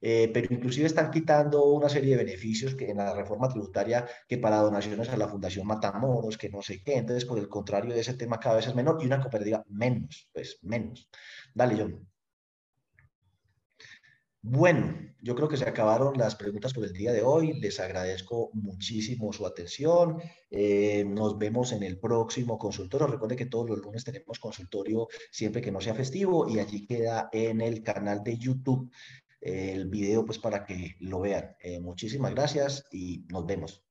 [0.01, 4.59] Eh, pero inclusive están quitando una serie de beneficios en la reforma tributaria que para
[4.59, 8.15] donaciones a la Fundación Matamoros, que no sé qué, entonces por el contrario de ese
[8.15, 11.09] tema cada vez es menor y una cooperativa menos, pues menos.
[11.55, 12.07] Dale, John.
[14.49, 17.55] Bueno, yo creo que se acabaron las preguntas por el día de hoy.
[17.55, 20.19] Les agradezco muchísimo su atención.
[20.51, 23.09] Eh, nos vemos en el próximo consultorio.
[23.09, 27.29] Recuerden que todos los lunes tenemos consultorio siempre que no sea festivo y allí queda
[27.33, 28.89] en el canal de YouTube
[29.47, 31.57] el video pues para que lo vean.
[31.61, 33.86] Eh, muchísimas gracias y nos vemos.